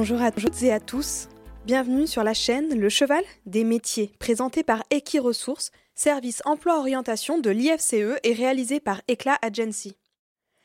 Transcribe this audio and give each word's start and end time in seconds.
Bonjour 0.00 0.22
à 0.22 0.32
toutes 0.32 0.62
et 0.62 0.72
à 0.72 0.80
tous. 0.80 1.28
Bienvenue 1.66 2.06
sur 2.06 2.24
la 2.24 2.32
chaîne 2.32 2.74
Le 2.74 2.88
Cheval 2.88 3.22
des 3.44 3.64
métiers, 3.64 4.10
présenté 4.18 4.62
par 4.62 4.82
Equiresources, 4.90 5.72
service 5.94 6.40
emploi-orientation 6.46 7.36
de 7.36 7.50
l'IFCE 7.50 8.18
et 8.22 8.32
réalisé 8.32 8.80
par 8.80 9.02
Eclat 9.10 9.36
Agency. 9.42 9.98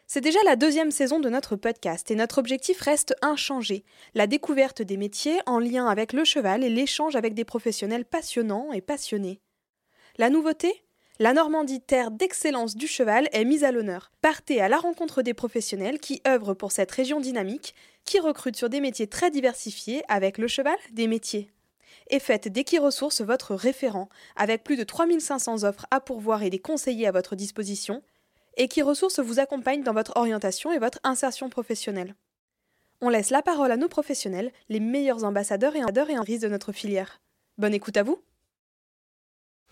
C'est 0.07 0.21
déjà 0.21 0.39
la 0.45 0.55
deuxième 0.55 0.89
saison 0.89 1.19
de 1.19 1.27
notre 1.27 1.57
podcast 1.57 2.09
et 2.11 2.15
notre 2.15 2.37
objectif 2.37 2.79
reste 2.79 3.13
inchangé, 3.21 3.83
la 4.13 4.25
découverte 4.25 4.81
des 4.81 4.95
métiers 4.95 5.41
en 5.45 5.59
lien 5.59 5.85
avec 5.87 6.13
le 6.13 6.23
cheval 6.23 6.63
et 6.63 6.69
l'échange 6.69 7.17
avec 7.17 7.33
des 7.33 7.43
professionnels 7.43 8.05
passionnants 8.05 8.71
et 8.71 8.79
passionnés. 8.79 9.41
La 10.17 10.29
nouveauté? 10.29 10.85
La 11.17 11.31
Normandie, 11.31 11.79
terre 11.79 12.11
d'excellence 12.11 12.75
du 12.75 12.87
cheval, 12.87 13.29
est 13.31 13.45
mise 13.45 13.63
à 13.63 13.71
l'honneur. 13.71 14.11
Partez 14.21 14.59
à 14.59 14.67
la 14.67 14.77
rencontre 14.77 15.21
des 15.21 15.33
professionnels 15.33 15.99
qui 15.99 16.21
œuvrent 16.27 16.55
pour 16.55 16.73
cette 16.73 16.91
région 16.91 17.21
dynamique, 17.21 17.73
qui 18.05 18.19
recrutent 18.19 18.55
sur 18.55 18.69
des 18.69 18.81
métiers 18.81 19.07
très 19.07 19.31
diversifiés 19.31 20.03
avec 20.07 20.37
le 20.37 20.47
cheval 20.47 20.77
des 20.91 21.07
métiers. 21.07 21.51
Et 22.09 22.19
faites 22.19 22.47
d'Equiresources 22.47 23.21
votre 23.21 23.55
référent, 23.55 24.09
avec 24.35 24.63
plus 24.63 24.77
de 24.77 24.83
3500 24.83 25.63
offres 25.63 25.87
à 25.91 25.99
pourvoir 25.99 26.43
et 26.43 26.49
des 26.49 26.59
conseillers 26.59 27.07
à 27.07 27.11
votre 27.11 27.35
disposition, 27.35 28.03
Equiresources 28.57 29.19
vous 29.19 29.39
accompagne 29.39 29.83
dans 29.83 29.93
votre 29.93 30.13
orientation 30.15 30.71
et 30.71 30.79
votre 30.79 30.99
insertion 31.03 31.49
professionnelle. 31.49 32.15
On 33.01 33.09
laisse 33.09 33.29
la 33.29 33.41
parole 33.41 33.71
à 33.71 33.77
nos 33.77 33.89
professionnels, 33.89 34.51
les 34.69 34.79
meilleurs 34.79 35.25
ambassadeurs 35.25 35.75
et 35.75 35.83
ambassadeurs 35.83 36.09
et 36.09 36.17
risque 36.19 36.43
de 36.43 36.47
notre 36.47 36.71
filière. 36.71 37.19
Bonne 37.57 37.73
écoute 37.73 37.97
à 37.97 38.03
vous 38.03 38.21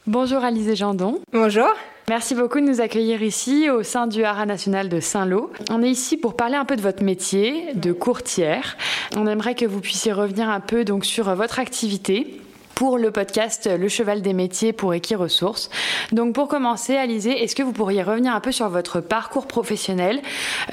Bonjour 0.06 0.44
Alizé 0.44 0.76
Jandon. 0.76 1.22
Bonjour. 1.32 1.70
Merci 2.10 2.36
beaucoup 2.36 2.60
de 2.60 2.66
nous 2.66 2.82
accueillir 2.82 3.24
ici 3.24 3.70
au 3.70 3.84
sein 3.84 4.06
du 4.06 4.26
Haras 4.26 4.46
national 4.46 4.90
de 4.90 5.00
Saint-Lô. 5.00 5.50
On 5.72 5.82
est 5.82 5.90
ici 5.90 6.18
pour 6.18 6.36
parler 6.36 6.56
un 6.56 6.66
peu 6.66 6.76
de 6.76 6.82
votre 6.82 7.02
métier 7.02 7.74
de 7.74 7.94
courtière. 7.94 8.76
On 9.16 9.28
aimerait 9.28 9.56
que 9.56 9.66
vous 9.66 9.80
puissiez 9.80 10.12
revenir 10.12 10.50
un 10.50 10.60
peu 10.60 10.84
donc 10.84 11.06
sur 11.06 11.34
votre 11.36 11.58
activité 11.58 12.42
pour 12.76 12.98
le 12.98 13.12
podcast 13.12 13.70
Le 13.80 13.88
Cheval 13.88 14.22
des 14.22 14.34
métiers 14.34 14.74
pour 14.74 14.94
Equiresources. 14.94 15.70
Donc 16.12 16.36
pour 16.36 16.50
commencer, 16.50 16.98
Alizé, 16.98 17.42
est-ce 17.42 17.56
que 17.56 17.64
vous 17.64 17.72
pourriez 17.72 18.04
revenir 18.04 18.36
un 18.36 18.42
peu 18.42 18.52
sur 18.52 18.68
votre 18.68 19.00
parcours 19.00 19.48
professionnel, 19.48 20.22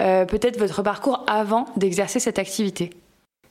euh, 0.00 0.24
peut-être 0.24 0.58
votre 0.58 0.82
parcours 0.82 1.24
avant 1.28 1.66
d'exercer 1.76 2.18
cette 2.18 2.40
activité? 2.40 2.90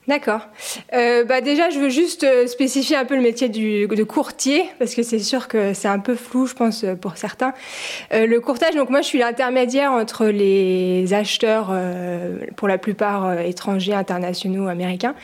D'accord. 0.08 0.48
Euh, 0.94 1.24
bah 1.24 1.42
déjà, 1.42 1.68
je 1.68 1.78
veux 1.78 1.90
juste 1.90 2.24
euh, 2.24 2.46
spécifier 2.46 2.96
un 2.96 3.04
peu 3.04 3.14
le 3.14 3.20
métier 3.20 3.50
de 3.50 4.02
courtier, 4.02 4.64
parce 4.78 4.94
que 4.94 5.02
c'est 5.02 5.18
sûr 5.18 5.46
que 5.46 5.74
c'est 5.74 5.88
un 5.88 5.98
peu 5.98 6.14
flou, 6.14 6.46
je 6.46 6.54
pense, 6.54 6.84
euh, 6.84 6.94
pour 6.94 7.18
certains. 7.18 7.52
Le 8.10 8.38
courtage, 8.38 8.74
donc 8.74 8.88
moi, 8.88 9.02
je 9.02 9.06
suis 9.06 9.18
l'intermédiaire 9.18 9.92
entre 9.92 10.26
les 10.26 11.12
acheteurs, 11.12 11.72
pour 12.56 12.66
la 12.66 12.78
plupart 12.78 13.40
étrangers, 13.40 13.92
internationaux, 13.92 14.68
américains, 14.68 15.14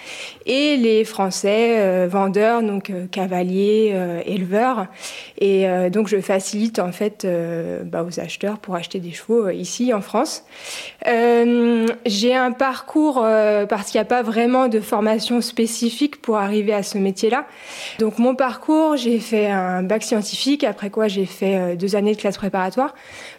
et 0.45 0.77
les 0.77 1.05
Français, 1.05 2.07
vendeurs, 2.07 2.63
donc 2.63 2.93
cavaliers, 3.11 3.95
éleveurs. 4.27 4.87
Et 5.39 5.67
donc, 5.91 6.09
je 6.09 6.21
facilite, 6.21 6.79
en 6.79 6.93
fait, 6.93 7.27
bah, 7.85 8.05
aux 8.05 8.21
acheteurs 8.21 8.59
pour 8.59 8.77
acheter 8.77 9.01
des 9.01 9.13
chevaux 9.13 9.49
ici, 9.49 9.93
en 9.93 10.01
France. 10.01 10.45
J'ai 11.05 12.35
un 12.35 12.53
parcours, 12.53 13.21
parce 13.69 13.91
qu'il 13.91 13.99
n'y 13.99 14.03
a 14.03 14.09
pas 14.09 14.23
vraiment 14.23 14.66
de 14.69 14.81
formation 14.81 15.41
spécifique 15.41 16.21
pour 16.21 16.37
arriver 16.37 16.73
à 16.73 16.83
ce 16.83 16.99
métier-là. 16.99 17.47
Donc 17.99 18.19
mon 18.19 18.35
parcours, 18.35 18.97
j'ai 18.97 19.19
fait 19.19 19.49
un 19.51 19.83
bac 19.83 20.03
scientifique, 20.03 20.65
après 20.65 20.91
quoi 20.91 21.09
j'ai 21.09 21.27
fait 21.27 21.77
deux 21.77 21.97
années 21.97 22.15
de 22.15 22.21
classe 22.21 22.37
préparatoire 22.37 22.95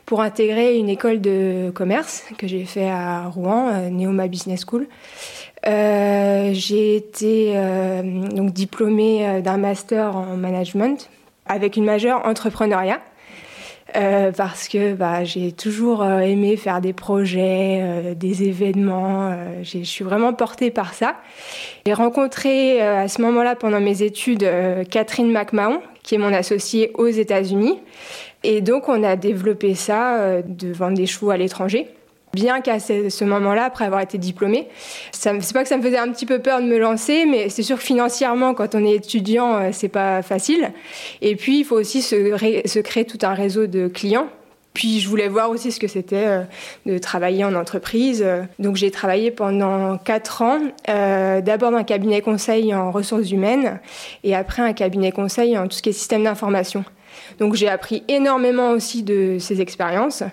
pour 0.06 0.22
intégrer 0.22 0.78
une 0.78 0.90
école 0.90 1.22
de 1.22 1.72
commerce 1.74 2.24
que 2.38 2.48
j'ai 2.48 2.66
fait 2.66 2.90
à 2.90 3.28
Rouen, 3.28 3.90
Neoma 3.92 4.28
Business 4.28 4.66
School. 4.66 4.88
Euh, 5.66 6.52
j'ai 6.54 6.96
été 6.96 7.54
euh, 7.56 8.02
donc 8.30 8.54
diplômée 8.54 9.42
d'un 9.42 9.58
master 9.58 10.16
en 10.16 10.38
management 10.38 11.10
avec 11.46 11.78
une 11.78 11.86
majeure 11.86 12.26
entrepreneuriat. 12.26 13.00
Euh, 13.96 14.32
parce 14.32 14.68
que 14.68 14.94
bah, 14.94 15.24
j'ai 15.24 15.54
toujours 15.54 16.04
euh, 16.04 16.20
aimé 16.20 16.58
faire 16.58 16.82
des 16.82 16.92
projets, 16.92 17.80
euh, 17.82 18.14
des 18.16 18.44
événements. 18.44 19.34
je 19.64 19.84
suis 19.84 20.04
vraiment 20.04 20.34
portée 20.34 20.72
par 20.72 20.94
ça. 20.94 21.16
J'ai 21.86 21.94
rencontré 21.94 22.82
à 22.82 23.08
ce 23.08 23.22
moment-là, 23.22 23.56
pendant 23.56 23.80
mes 23.80 24.04
études, 24.04 24.46
Catherine 24.90 25.32
McMahon, 25.32 25.82
qui 26.04 26.16
est 26.16 26.18
mon 26.18 26.34
associée 26.34 26.92
aux 26.96 27.08
États-Unis. 27.08 27.80
Et 28.44 28.62
donc, 28.62 28.90
on 28.90 29.04
a 29.04 29.16
développé 29.16 29.74
ça 29.74 30.42
de 30.42 30.72
vendre 30.72 30.96
des 30.96 31.06
chevaux 31.06 31.32
à 31.32 31.38
l'étranger 31.38 31.88
bien 32.38 32.62
qu'à 32.62 32.80
ce, 32.80 33.24
moment-là, 33.24 33.66
après 33.66 33.86
avoir 33.86 34.02
été 34.02 34.20
diplômée, 34.20 34.68
c'est 35.12 35.54
pas 35.54 35.64
que 35.64 35.70
ça 35.70 35.78
me 35.78 35.82
faisait 35.82 35.98
un 35.98 36.12
petit 36.12 36.28
peu 36.28 36.40
peur 36.40 36.62
de 36.62 36.68
me 36.68 36.78
lancer, 36.78 37.26
mais 37.26 37.50
c'est 37.50 37.64
sûr 37.64 37.78
que 37.78 37.84
financièrement, 37.84 38.54
quand 38.54 38.76
on 38.76 38.86
est 38.86 38.94
étudiant, 38.94 39.56
euh, 39.56 39.70
c'est 39.72 39.90
pas 39.90 40.22
facile. 40.22 40.72
Et 41.22 41.36
puis, 41.36 41.60
il 41.60 41.66
faut 41.66 41.76
aussi 41.76 42.04
se, 42.04 42.80
créer 42.82 43.06
tout 43.06 43.18
un 43.24 43.34
réseau 43.34 43.66
de 43.66 43.88
clients. 43.88 44.28
Puis 44.76 45.00
je 45.00 45.10
voulais 45.10 45.28
voir 45.28 45.50
aussi 45.50 45.72
ce 45.72 45.80
que 45.80 45.88
c'était 45.88 46.28
euh, 46.28 46.44
de 46.86 47.00
travailler 47.00 47.44
en 47.44 47.56
entreprise. 47.56 48.24
Donc 48.60 48.76
j'ai 48.76 48.92
travaillé 48.92 49.32
pendant 49.32 49.98
quatre 49.98 50.44
ans, 50.44 50.60
euh, 50.88 51.42
d'abord 51.42 51.72
dans 51.72 51.78
un 51.78 51.84
cabinet 51.84 52.22
conseil 52.22 52.76
en 52.76 52.92
ressources 52.92 53.32
humaines 53.32 53.80
et 54.24 54.36
après 54.36 54.62
un 54.62 54.74
cabinet 54.74 55.12
conseil 55.12 55.58
en 55.58 55.68
tout 55.68 55.78
ce 55.78 55.82
qui 55.82 55.90
est 55.90 55.94
système 55.94 56.26
d'information. 56.26 56.86
Donc 57.40 57.56
j'ai 57.56 57.70
appris 57.70 58.04
énormément 58.08 58.72
aussi 58.72 59.04
de 59.04 59.38
ces 59.40 59.62
expériences. 59.62 60.24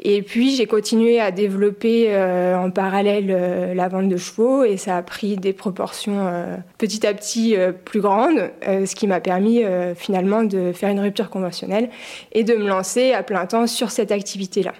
Et 0.00 0.22
puis 0.22 0.54
j'ai 0.56 0.66
continué 0.66 1.20
à 1.20 1.30
développer 1.30 2.06
euh, 2.08 2.56
en 2.56 2.70
parallèle 2.70 3.30
euh, 3.30 3.74
la 3.74 3.88
vente 3.88 4.08
de 4.08 4.16
chevaux 4.16 4.64
et 4.64 4.76
ça 4.76 4.96
a 4.96 5.02
pris 5.02 5.36
des 5.36 5.52
proportions 5.52 6.26
euh, 6.26 6.56
petit 6.78 7.06
à 7.06 7.14
petit 7.14 7.56
plus 7.84 8.00
grandes, 8.00 8.50
ce 8.62 8.94
qui 8.94 9.06
m'a 9.06 9.20
permis 9.20 9.62
finalement 9.96 10.42
de 10.42 10.72
faire 10.72 10.90
une 10.90 11.00
rupture 11.00 11.30
conventionnelle 11.30 11.90
et 12.32 12.44
de 12.44 12.54
me 12.54 12.66
lancer 12.66 13.12
à 13.12 13.22
plein 13.22 13.46
temps 13.46 13.66
sur 13.66 13.90
cette 13.90 14.12
activité-là. 14.12 14.72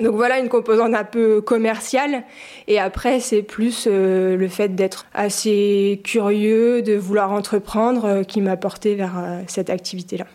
Donc 0.00 0.14
voilà 0.14 0.38
une 0.38 0.48
composante 0.48 0.94
un 0.94 1.04
peu 1.04 1.40
commerciale 1.40 2.24
et 2.66 2.78
après 2.78 3.20
c'est 3.20 3.42
plus 3.42 3.86
le 3.86 4.48
fait 4.48 4.74
d'être 4.74 5.06
assez 5.14 6.00
curieux, 6.04 6.82
de 6.82 6.94
vouloir 6.94 7.32
entreprendre 7.32 8.22
qui 8.22 8.40
m'a 8.40 8.56
porté 8.56 8.94
vers 8.94 9.14
cette 9.46 9.70
activité-là. 9.70 10.26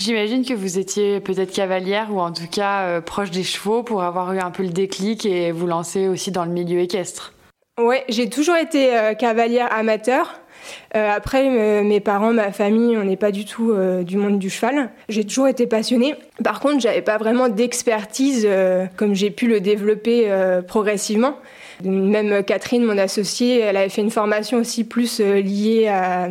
J'imagine 0.00 0.46
que 0.46 0.54
vous 0.54 0.78
étiez 0.78 1.20
peut-être 1.20 1.52
cavalière 1.52 2.08
ou 2.10 2.20
en 2.20 2.32
tout 2.32 2.46
cas 2.50 2.84
euh, 2.84 3.00
proche 3.02 3.30
des 3.30 3.42
chevaux 3.42 3.82
pour 3.82 4.02
avoir 4.02 4.32
eu 4.32 4.38
un 4.38 4.50
peu 4.50 4.62
le 4.62 4.70
déclic 4.70 5.26
et 5.26 5.52
vous 5.52 5.66
lancer 5.66 6.08
aussi 6.08 6.30
dans 6.30 6.46
le 6.46 6.50
milieu 6.50 6.80
équestre. 6.80 7.34
Ouais, 7.78 8.04
j'ai 8.08 8.30
toujours 8.30 8.56
été 8.56 8.96
euh, 8.96 9.12
cavalière 9.12 9.70
amateur. 9.70 10.40
Euh, 10.96 11.10
après, 11.14 11.50
me, 11.50 11.82
mes 11.82 12.00
parents, 12.00 12.32
ma 12.32 12.50
famille, 12.50 12.96
on 12.96 13.04
n'est 13.04 13.18
pas 13.18 13.30
du 13.30 13.44
tout 13.44 13.74
du 14.02 14.16
monde 14.16 14.38
du 14.38 14.48
cheval. 14.48 14.88
J'ai 15.10 15.24
toujours 15.24 15.48
été 15.48 15.66
passionnée. 15.66 16.14
Par 16.42 16.60
contre, 16.60 16.80
j'avais 16.80 17.02
pas 17.02 17.18
vraiment 17.18 17.50
d'expertise 17.50 18.48
comme 18.96 19.14
j'ai 19.14 19.30
pu 19.30 19.48
le 19.48 19.60
développer 19.60 20.30
progressivement. 20.66 21.36
Même 21.84 22.42
Catherine, 22.44 22.84
mon 22.84 22.98
associée, 22.98 23.60
elle 23.60 23.76
avait 23.76 23.88
fait 23.88 24.02
une 24.02 24.10
formation 24.10 24.58
aussi 24.58 24.84
plus 24.84 25.20
euh, 25.20 25.40
liée 25.40 25.88
à, 25.88 26.28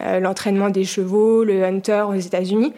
à 0.00 0.20
l'entraînement 0.20 0.70
des 0.70 0.84
chevaux, 0.84 1.44
le 1.44 1.64
hunter 1.64 2.04
aux 2.08 2.14
États-Unis. 2.14 2.72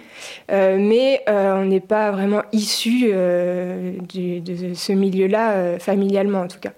Euh, 0.51 0.77
mais 0.79 1.23
euh, 1.29 1.63
on 1.63 1.67
n'est 1.67 1.81
pas 1.81 2.11
vraiment 2.11 2.43
issu 2.53 3.09
de 3.09 4.75
ce 4.75 4.93
milieu-là, 4.93 5.79
familialement 5.79 6.41
en 6.41 6.49
tout 6.49 6.61
cas. 6.61 6.73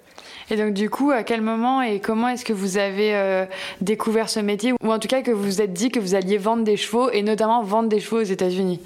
Et 0.51 0.55
donc 0.55 0.73
du 0.73 0.89
coup, 0.89 1.11
à 1.11 1.23
quel 1.23 1.41
moment 1.41 1.81
et 1.81 1.99
comment 1.99 2.27
est-ce 2.29 2.43
que 2.43 2.53
vous 2.53 2.77
avez 2.77 3.15
euh, 3.15 3.45
découvert 3.81 4.29
ce 4.29 4.39
métier? 4.39 4.73
Ou 4.83 4.91
en 4.91 4.99
tout 4.99 5.07
cas 5.07 5.21
que 5.21 5.31
vous 5.31 5.43
vous 5.43 5.61
êtes 5.61 5.73
dit 5.73 5.89
que 5.89 5.99
vous 5.99 6.15
alliez 6.15 6.37
vendre 6.37 6.63
des 6.63 6.77
chevaux 6.77 7.09
et 7.11 7.21
notamment 7.21 7.61
vendre 7.61 7.89
des 7.89 7.99
chevaux 7.99 8.19
aux 8.21 8.23
États-Unis? 8.23 8.79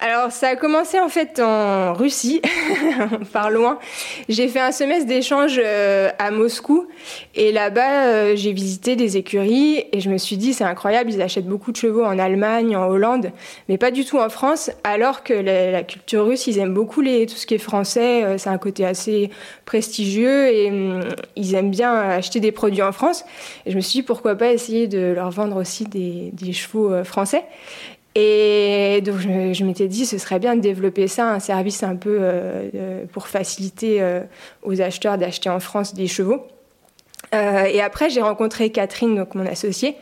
Alors 0.00 0.30
ça 0.30 0.50
a 0.50 0.56
commencé 0.56 1.00
en 1.00 1.08
fait 1.08 1.40
en 1.40 1.92
Russie, 1.92 2.40
par 3.32 3.50
loin. 3.50 3.80
J'ai 4.28 4.46
fait 4.46 4.60
un 4.60 4.70
semestre 4.70 5.08
d'échange 5.08 5.60
euh, 5.60 6.10
à 6.20 6.30
Moscou 6.30 6.86
et 7.34 7.50
là-bas 7.50 8.04
euh, 8.04 8.36
j'ai 8.36 8.52
visité 8.52 8.94
des 8.94 9.16
écuries 9.16 9.86
et 9.92 9.98
je 9.98 10.08
me 10.08 10.16
suis 10.16 10.36
dit 10.36 10.54
c'est 10.54 10.62
incroyable, 10.62 11.10
ils 11.10 11.20
achètent 11.20 11.48
beaucoup 11.48 11.72
de 11.72 11.76
chevaux 11.76 12.04
en 12.04 12.16
Allemagne, 12.16 12.76
en 12.76 12.86
Hollande, 12.86 13.32
mais 13.68 13.76
pas 13.76 13.90
du 13.90 14.04
tout 14.04 14.18
en 14.18 14.28
France, 14.28 14.70
alors 14.84 15.24
que 15.24 15.34
la, 15.34 15.82
culture 15.82 16.26
russe 16.26 16.46
ils 16.46 16.58
aiment 16.58 16.74
beaucoup 16.74 17.00
les, 17.00 17.26
tout 17.26 17.34
ce 17.34 17.46
qui 17.46 17.54
est 17.54 17.58
français, 17.58 18.22
euh, 18.22 18.38
c'est 18.38 18.50
un 18.50 18.58
côté 18.58 18.86
assez 18.86 19.30
prestigieux 19.64 20.46
et 20.46 20.70
hum, 20.70 21.00
ils 21.34 21.56
aiment 21.56 21.70
bien 21.70 21.92
acheter 21.92 22.38
des 22.38 22.52
produits 22.52 22.82
en 22.82 22.92
France. 22.92 23.24
Et 23.66 23.72
je 23.72 23.76
me 23.76 23.80
suis 23.80 23.98
dit 23.98 24.02
pourquoi 24.04 24.36
pas 24.36 24.52
essayer 24.52 24.86
de 24.86 25.12
leur 25.12 25.30
vendre 25.30 25.56
aussi 25.56 25.86
des, 25.86 26.52
chevaux 26.52 27.02
français. 27.02 27.44
Et 28.14 29.00
donc 29.04 29.18
je, 29.18 29.64
m'étais 29.64 29.86
dit 29.86 30.06
ce 30.06 30.18
serait 30.18 30.38
bien 30.38 30.56
de 30.56 30.60
développer 30.60 31.08
ça, 31.08 31.30
un 31.30 31.38
service 31.38 31.82
un 31.82 31.96
peu 31.96 32.18
euh, 32.20 33.04
pour 33.12 33.28
faciliter 33.28 34.00
euh, 34.00 34.22
aux 34.62 34.80
acheteurs 34.80 35.18
d'acheter 35.18 35.50
en 35.50 35.60
France 35.60 35.94
des 35.94 36.06
chevaux. 36.06 36.46
Euh, 37.34 37.64
et 37.64 37.80
après, 37.80 38.08
j'ai 38.10 38.22
rencontré 38.22 38.70
Catherine, 38.70 39.14
donc 39.14 39.34
mon 39.34 39.46
associée, 39.46 39.96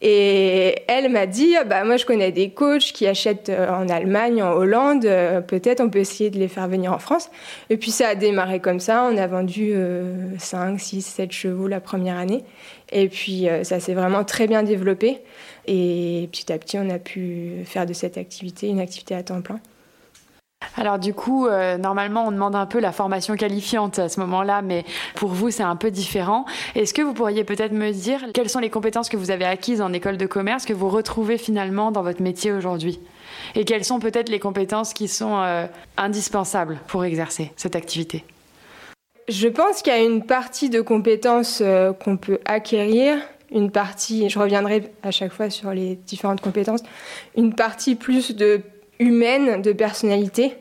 et 0.00 0.76
elle 0.88 1.10
m'a 1.10 1.26
dit 1.26 1.54
ah 1.56 1.64
bah 1.64 1.84
moi 1.84 1.96
je 1.98 2.06
connais 2.06 2.32
des 2.32 2.50
coachs 2.50 2.92
qui 2.92 3.06
achètent 3.06 3.50
euh, 3.50 3.68
en 3.68 3.88
Allemagne, 3.88 4.42
en 4.42 4.52
Hollande, 4.52 5.04
euh, 5.04 5.40
peut-être 5.42 5.80
on 5.80 5.90
peut 5.90 5.98
essayer 5.98 6.30
de 6.30 6.38
les 6.38 6.48
faire 6.48 6.68
venir 6.68 6.92
en 6.92 6.98
France. 6.98 7.30
Et 7.68 7.76
puis 7.76 7.90
ça 7.90 8.08
a 8.08 8.14
démarré 8.14 8.60
comme 8.60 8.80
ça. 8.80 9.08
On 9.10 9.16
a 9.16 9.26
vendu 9.26 9.74
5, 10.38 10.80
6, 10.80 11.02
7 11.02 11.32
chevaux 11.32 11.68
la 11.68 11.80
première 11.80 12.16
année, 12.16 12.44
et 12.92 13.08
puis 13.08 13.46
ça 13.62 13.80
s'est 13.80 13.94
vraiment 13.94 14.24
très 14.24 14.46
bien 14.46 14.62
développé. 14.62 15.20
Et 15.66 16.28
petit 16.32 16.52
à 16.52 16.58
petit, 16.58 16.78
on 16.78 16.88
a 16.88 16.98
pu 16.98 17.62
faire 17.64 17.86
de 17.86 17.92
cette 17.92 18.16
activité 18.16 18.68
une 18.68 18.80
activité 18.80 19.14
à 19.14 19.22
temps 19.22 19.42
plein. 19.42 19.60
Alors 20.80 20.98
du 20.98 21.12
coup, 21.12 21.46
euh, 21.46 21.76
normalement, 21.76 22.26
on 22.26 22.32
demande 22.32 22.54
un 22.54 22.64
peu 22.66 22.80
la 22.80 22.90
formation 22.90 23.36
qualifiante 23.36 23.98
à 23.98 24.08
ce 24.08 24.18
moment-là, 24.20 24.62
mais 24.62 24.84
pour 25.14 25.28
vous, 25.28 25.50
c'est 25.50 25.62
un 25.62 25.76
peu 25.76 25.90
différent. 25.90 26.46
Est-ce 26.74 26.94
que 26.94 27.02
vous 27.02 27.12
pourriez 27.12 27.44
peut-être 27.44 27.72
me 27.72 27.90
dire 27.90 28.24
quelles 28.32 28.48
sont 28.48 28.60
les 28.60 28.70
compétences 28.70 29.10
que 29.10 29.18
vous 29.18 29.30
avez 29.30 29.44
acquises 29.44 29.82
en 29.82 29.92
école 29.92 30.16
de 30.16 30.24
commerce 30.26 30.64
que 30.64 30.72
vous 30.72 30.88
retrouvez 30.88 31.36
finalement 31.36 31.90
dans 31.90 32.02
votre 32.02 32.22
métier 32.22 32.50
aujourd'hui? 32.50 32.98
Et 33.54 33.66
quelles 33.66 33.84
sont 33.84 33.98
peut-être 33.98 34.30
les 34.30 34.38
compétences 34.38 34.94
qui 34.94 35.06
sont 35.06 35.38
euh, 35.42 35.66
indispensables 35.98 36.78
pour 36.86 37.04
exercer 37.04 37.52
cette 37.56 37.76
activité? 37.76 38.24
Je 39.28 39.48
pense 39.48 39.82
qu'il 39.82 39.92
y 39.92 39.96
a 39.96 40.02
une 40.02 40.24
partie 40.24 40.70
de 40.70 40.80
compétences 40.80 41.60
euh, 41.60 41.92
qu'on 41.92 42.16
peut 42.16 42.38
acquérir 42.46 43.18
une 43.52 43.70
partie, 43.70 44.28
je 44.28 44.38
reviendrai 44.38 44.92
à 45.02 45.10
chaque 45.10 45.32
fois 45.32 45.50
sur 45.50 45.72
les 45.72 45.96
différentes 45.96 46.40
compétences, 46.40 46.82
une 47.36 47.52
partie 47.52 47.96
plus 47.96 48.34
de 48.34 48.62
humaine, 49.00 49.62
de 49.62 49.72
personnalité. 49.72 50.52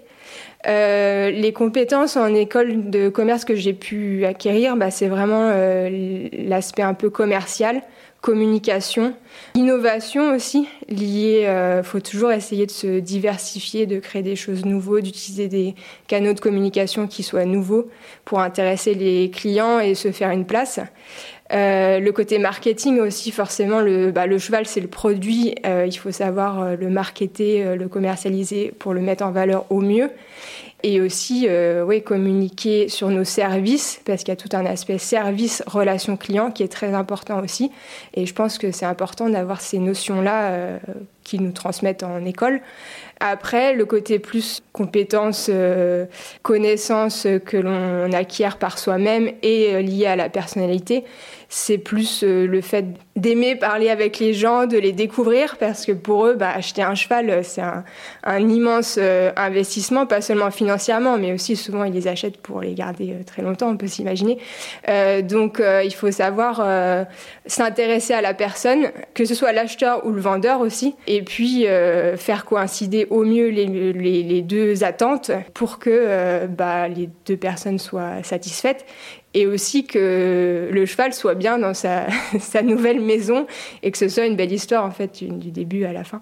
Euh, 0.68 1.32
les 1.32 1.54
compétences 1.54 2.18
en 2.18 2.34
école 2.34 2.90
de 2.90 3.08
commerce 3.08 3.46
que 3.46 3.56
j'ai 3.56 3.74
pu 3.74 4.26
acquérir, 4.26 4.76
bah, 4.76 4.92
c'est 4.92 5.08
vraiment 5.08 5.52
euh, 5.54 6.28
l'aspect 6.34 6.82
un 6.82 6.94
peu 6.94 7.10
commercial, 7.10 7.82
communication, 8.20 9.14
innovation 9.56 10.36
aussi 10.36 10.68
liée. 10.90 11.46
Euh, 11.46 11.82
faut 11.82 12.02
toujours 12.02 12.34
essayer 12.34 12.66
de 12.66 12.72
se 12.72 13.00
diversifier, 13.00 13.86
de 13.86 14.00
créer 14.00 14.22
des 14.22 14.36
choses 14.36 14.66
nouvelles, 14.66 15.04
d'utiliser 15.04 15.48
des 15.48 15.76
canaux 16.08 16.34
de 16.34 16.42
communication 16.42 17.08
qui 17.08 17.24
soient 17.24 17.46
nouveaux 17.46 17.88
pour 18.26 18.42
intéresser 18.42 18.94
les 18.94 19.32
clients 19.32 19.80
et 19.80 19.96
se 19.96 20.12
faire 20.12 20.32
une 20.32 20.46
place. 20.46 20.82
Euh, 21.52 22.00
le 22.00 22.12
côté 22.12 22.38
marketing 22.38 23.00
aussi, 23.00 23.32
forcément, 23.32 23.82
le, 23.82 24.12
bah, 24.12 24.26
cheval, 24.38 24.66
c'est 24.66 24.82
le 24.82 24.88
produit. 24.88 25.56
Euh, 25.66 25.86
il 25.88 25.98
faut 25.98 26.12
savoir 26.12 26.62
euh, 26.62 26.76
le 26.76 26.90
marketer, 26.90 27.76
le 27.76 27.88
commercialiser 27.88 28.72
pour 28.78 28.94
le 28.94 29.02
mettre 29.02 29.26
en 29.26 29.32
valeur 29.32 29.66
au 29.70 29.82
mieux. 29.82 30.10
Et 30.82 31.02
aussi, 31.02 31.46
oui, 31.86 32.02
communiquer 32.02 32.88
sur 32.88 33.10
nos 33.10 33.26
services, 33.26 34.00
parce 34.06 34.24
qu'il 34.24 34.30
y 34.30 34.32
a 34.32 34.38
tout 34.38 34.56
un 34.56 34.66
aspect 34.66 34.98
service, 34.98 35.62
relation 35.68 36.16
client 36.16 36.52
qui 36.52 36.64
est 36.64 36.72
très 36.72 36.94
important 36.94 37.44
aussi. 37.44 37.70
Et 38.14 38.26
je 38.26 38.34
pense 38.34 38.58
que 38.58 38.72
c'est 38.72 38.86
important 38.86 39.28
d'avoir 39.28 39.60
ces 39.60 39.78
notions-là 39.78 40.80
qui 41.26 41.38
nous 41.38 41.52
transmettent 41.52 42.04
en 42.04 42.24
école. 42.24 42.62
Après, 43.20 43.74
le 43.74 43.86
côté 43.86 44.20
plus 44.20 44.62
compétences, 44.72 45.52
connaissances 46.42 47.28
que 47.46 47.58
l'on 47.58 48.12
acquiert 48.14 48.58
par 48.58 48.80
soi-même 48.80 49.32
et 49.42 49.82
lié 49.84 50.06
à 50.06 50.16
la 50.16 50.30
personnalité, 50.30 51.04
c'est 51.50 51.80
plus 51.80 52.24
euh, 52.24 52.46
le 52.46 52.62
fait 52.62 52.86
d'aimer 53.16 53.56
parler 53.56 53.90
avec 53.90 54.20
les 54.20 54.36
gens, 54.36 54.68
de 54.68 54.78
les 54.78 54.92
découvrir, 54.92 55.58
parce 55.58 55.86
que 55.86 55.92
pour 55.92 56.28
eux, 56.28 56.36
bah, 56.36 56.52
acheter 56.54 56.84
un 56.84 56.94
cheval, 56.94 57.30
euh, 57.30 57.42
c'est 57.44 57.64
un, 57.64 57.84
immense 58.40 58.98
euh, 59.02 59.32
investissement, 59.36 60.06
pas 60.06 60.22
seulement 60.22 60.52
financièrement, 60.52 61.18
mais 61.18 61.34
aussi 61.34 61.56
souvent 61.56 61.84
ils 61.84 61.94
les 61.94 62.08
achètent 62.08 62.38
pour 62.38 62.62
les 62.62 62.76
garder 62.76 63.16
très 63.26 63.42
longtemps, 63.42 63.70
on 63.70 63.78
peut 63.78 63.88
s'imaginer. 63.88 64.38
donc 65.24 65.62
il 65.84 65.94
faut 65.94 66.12
savoir 66.12 66.66
s'intéresser 67.46 68.14
à 68.14 68.22
la 68.22 68.34
personne, 68.34 68.92
que 69.14 69.26
ce 69.26 69.36
soit 69.36 69.52
l'acheteur 69.52 70.06
ou 70.06 70.12
le 70.12 70.22
vendeur 70.22 70.62
aussi, 70.62 70.96
et 71.08 71.22
puis 71.22 71.66
faire 72.18 72.46
coïncider 72.46 73.08
au 73.10 73.24
mieux 73.24 73.50
les, 73.50 74.42
deux 74.42 74.84
attentes 74.84 75.32
pour 75.54 75.80
que 75.80 76.46
bah, 76.48 76.88
les 76.88 77.10
deux 77.26 77.38
personnes 77.38 77.80
soient 77.80 78.24
satisfaites 78.24 78.86
et 79.34 79.46
aussi 79.46 79.86
que 79.86 80.70
le 80.72 80.86
cheval 80.86 81.14
soit 81.14 81.36
bien 81.36 81.58
dans 81.58 81.74
sa, 81.74 82.08
nouvelle 82.64 83.00
maison 83.00 83.46
et 83.84 83.92
que 83.92 83.98
ce 83.98 84.10
soit 84.10 84.26
une 84.26 84.36
belle 84.36 84.52
histoire 84.52 84.86
en 84.86 84.92
fait 84.92 85.24
du, 85.24 85.52
début 85.52 85.86
à 85.86 85.94
la 85.94 86.04
fin. 86.04 86.22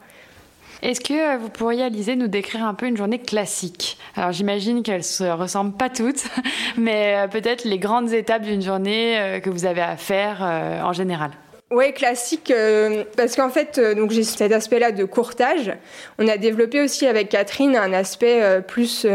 Est-ce 0.84 1.02
que 1.02 1.14
euh, 1.14 1.38
vous 1.38 1.50
pourriez, 1.50 1.84
Alizé, 1.84 2.16
nous 2.16 2.28
décrire 2.28 2.64
un 2.64 2.76
peu 2.76 2.86
une 2.86 2.98
journée 2.98 3.18
classique? 3.18 3.98
Alors 4.16 4.32
j'imagine 4.32 4.84
qu'elles 4.84 5.04
se 5.04 5.24
ressemblent 5.24 5.76
pas 5.76 5.90
toutes, 5.90 6.28
mais 6.78 7.16
euh, 7.16 7.28
peut-être 7.28 7.64
les 7.64 7.80
grandes 7.80 8.14
étapes 8.14 8.44
d'une 8.44 8.62
journée 8.62 9.18
euh, 9.18 9.40
que 9.40 9.50
vous 9.50 9.66
avez 9.66 9.82
à 9.82 9.98
faire 9.98 10.42
en 10.42 10.94
général. 10.94 11.32
Oui, 11.70 11.94
classique, 11.94 12.50
euh, 12.50 13.04
parce 13.18 13.36
qu'en 13.36 13.50
fait, 13.50 13.78
euh, 13.78 13.94
donc 13.94 14.12
j'ai 14.12 14.24
cet 14.24 14.54
aspect-là 14.54 14.94
de 14.94 15.04
courtage. 15.04 15.74
On 16.18 16.26
a 16.30 16.38
développé 16.38 16.82
aussi 16.82 17.06
avec 17.06 17.28
Catherine 17.28 17.76
un 17.76 17.92
aspect 17.92 18.42
euh, 18.42 18.62
plus 18.62 19.06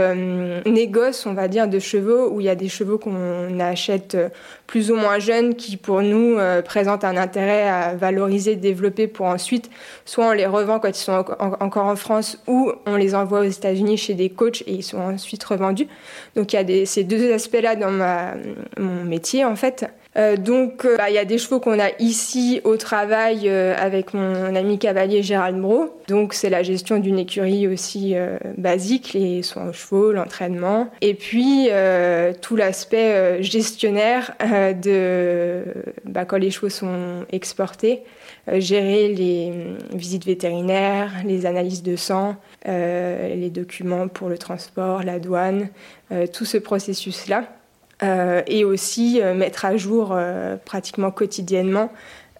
négoce, 0.67 1.25
on 1.25 1.33
va 1.33 1.49
dire, 1.49 1.67
de 1.67 1.79
chevaux, 1.79 2.29
où 2.29 2.41
il 2.41 2.45
y 2.45 2.51
a 2.51 2.55
des 2.55 2.69
chevaux 2.69 2.99
qu'on 2.99 3.59
achète 3.59 4.19
plus 4.67 4.91
ou 4.91 4.97
moins 4.97 5.19
jeunes, 5.19 5.55
qui 5.55 5.79
pour 5.79 6.03
nous 6.03 6.37
présentent 6.63 7.05
un 7.05 7.17
intérêt 7.17 7.67
à 7.67 7.95
valoriser, 7.95 8.55
développer, 8.57 9.07
pour 9.07 9.27
ensuite, 9.27 9.71
soit 10.05 10.27
on 10.27 10.33
les 10.33 10.47
revend 10.47 10.79
quand 10.79 10.89
ils 10.89 10.95
sont 10.95 11.25
encore 11.39 11.87
en 11.87 11.97
France, 11.97 12.39
ou 12.47 12.71
on 12.85 12.97
les 12.97 13.15
envoie 13.15 13.41
aux 13.41 13.45
États-Unis 13.45 13.97
chez 13.97 14.13
des 14.13 14.29
coachs 14.29 14.61
et 14.67 14.73
ils 14.73 14.83
sont 14.83 14.99
ensuite 14.99 15.43
revendus. 15.43 15.89
Donc 16.37 16.53
il 16.53 16.57
y 16.57 16.59
a 16.59 16.65
des, 16.65 16.85
ces 16.85 17.05
deux 17.05 17.33
aspects-là 17.33 17.77
dans 17.77 17.91
ma, 17.91 18.35
mon 18.79 19.05
métier, 19.05 19.43
en 19.47 19.57
fait. 19.57 19.87
Euh, 20.17 20.37
donc, 20.37 20.85
euh, 20.85 20.97
bah, 20.99 21.09
il 21.09 21.15
y 21.15 21.19
a 21.19 21.25
des 21.25 21.39
chevaux 21.39 21.59
qu'on 21.59 21.79
a 21.79 21.91
ici 21.99 22.61
au 22.65 22.77
travail 22.77 23.49
euh, 23.49 23.75
avec 23.79 24.13
mon 24.13 24.55
ami 24.55 24.79
cavalier 24.79 25.23
Gérald 25.23 25.59
Bro. 25.59 25.89
Donc, 26.09 26.35
c'est 26.35 26.51
la 26.51 26.63
gestion 26.63 26.99
d'une 26.99 27.19
écurie 27.19 27.67
aussi 27.67 28.15
basique, 28.59 29.15
les 29.15 29.43
soins 29.43 29.71
aux 29.71 29.73
chevaux, 29.73 30.13
l'entraînement. 30.13 30.91
Et 31.01 31.15
puis, 31.15 31.69
tout 32.41 32.57
l'aspect 32.57 33.43
gestionnaire 33.43 34.33
de 34.83 35.63
bah, 36.05 36.25
quand 36.25 36.37
les 36.37 36.51
chevaux 36.51 36.69
sont 36.69 37.25
exportés, 37.31 38.03
gérer 38.53 39.09
les 39.09 39.53
visites 39.95 40.27
vétérinaires, 40.27 41.13
les 41.25 41.47
analyses 41.47 41.83
de 41.83 41.97
sang, 41.97 42.37
les 42.67 43.51
documents 43.51 44.09
pour 44.09 44.29
le 44.29 44.37
transport, 44.37 45.05
la 45.05 45.19
douane, 45.19 45.69
tout 46.33 46.45
ce 46.45 46.59
processus-là. 46.59 47.45
Euh, 48.03 48.43
et 48.47 48.65
aussi 48.65 49.21
euh, 49.21 49.35
mettre 49.35 49.65
à 49.65 49.77
jour 49.77 50.11
euh, 50.13 50.57
pratiquement 50.57 51.11
quotidiennement 51.11 51.91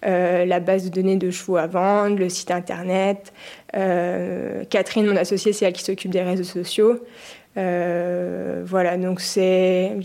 la 0.05 0.59
base 0.59 0.83
de 0.83 0.89
données 0.89 1.15
de 1.15 1.31
chevaux 1.31 1.55
à 1.55 1.65
vendre, 1.65 2.17
le 2.17 2.27
site 2.27 2.51
internet. 2.51 3.31
Catherine, 3.71 5.05
mon 5.05 5.15
associée, 5.15 5.53
c'est 5.53 5.63
elle 5.63 5.71
qui 5.71 5.81
s'occupe 5.81 6.11
des 6.11 6.21
réseaux 6.21 6.43
sociaux. 6.43 6.99
voilà, 7.55 8.97
donc 8.97 9.21
c'est 9.21 9.95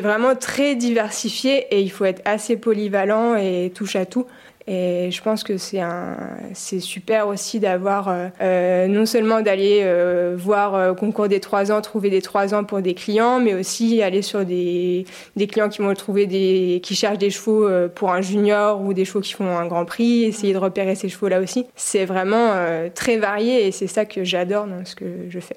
vraiment 0.00 0.34
très 0.36 0.74
diversifié 0.74 1.66
et 1.70 1.82
il 1.82 1.90
faut 1.90 2.06
être 2.06 2.22
assez 2.24 2.56
polyvalent 2.56 3.36
et 3.36 3.70
touche 3.74 3.94
à 3.94 4.06
tout 4.06 4.24
et 4.66 5.10
je 5.10 5.22
pense 5.22 5.42
que 5.42 5.56
c'est 5.56 5.80
un, 5.80 6.16
c'est 6.54 6.80
super 6.80 7.28
aussi 7.28 7.58
d'avoir 7.58 8.08
euh, 8.08 8.28
euh, 8.40 8.86
non 8.86 9.06
seulement 9.06 9.40
d'aller 9.40 9.80
euh, 9.82 10.34
voir 10.38 10.94
concours 10.94 11.28
des 11.28 11.40
trois 11.40 11.72
ans, 11.72 11.80
trouver 11.80 12.10
des 12.10 12.22
trois 12.22 12.54
ans 12.54 12.64
pour 12.64 12.80
des 12.80 12.94
clients, 12.94 13.40
mais 13.40 13.54
aussi 13.54 14.02
aller 14.02 14.22
sur 14.22 14.44
des, 14.44 15.04
des 15.36 15.46
clients 15.46 15.68
qui 15.68 15.82
vont 15.82 15.92
trouver 15.94 16.26
des, 16.26 16.80
qui 16.82 16.94
cherchent 16.94 17.18
des 17.18 17.30
chevaux 17.30 17.68
pour 17.94 18.12
un 18.12 18.20
junior 18.20 18.80
ou 18.80 18.94
des 18.94 19.04
chevaux 19.04 19.20
qui 19.20 19.32
font 19.32 19.56
un 19.56 19.66
grand 19.66 19.84
prix, 19.84 20.24
essayer 20.24 20.52
de 20.52 20.58
repérer 20.58 20.94
ces 20.94 21.08
chevaux 21.08 21.28
là 21.28 21.40
aussi. 21.40 21.66
C'est 21.74 22.04
vraiment 22.04 22.52
très 22.94 23.16
varié 23.16 23.66
et 23.66 23.72
c'est 23.72 23.86
ça 23.86 24.04
que 24.04 24.24
j'adore 24.24 24.66
dans 24.66 24.84
ce 24.84 24.94
que 24.94 25.04
je 25.28 25.40
fais. 25.40 25.56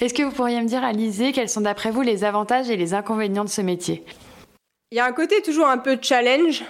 Est-ce 0.00 0.14
que 0.14 0.22
vous 0.22 0.30
pourriez 0.30 0.60
me 0.60 0.68
dire, 0.68 0.84
Alizé, 0.84 1.32
quels 1.32 1.48
sont 1.48 1.62
d'après 1.62 1.90
vous 1.90 2.02
les 2.02 2.22
avantages 2.24 2.70
et 2.70 2.76
les 2.76 2.94
inconvénients 2.94 3.44
de 3.44 3.50
ce 3.50 3.62
métier? 3.62 4.04
Il 4.92 4.98
y 4.98 5.00
a 5.00 5.06
un 5.06 5.12
côté 5.12 5.42
toujours 5.42 5.66
un 5.66 5.78
peu 5.78 5.98
challenge 6.00 6.62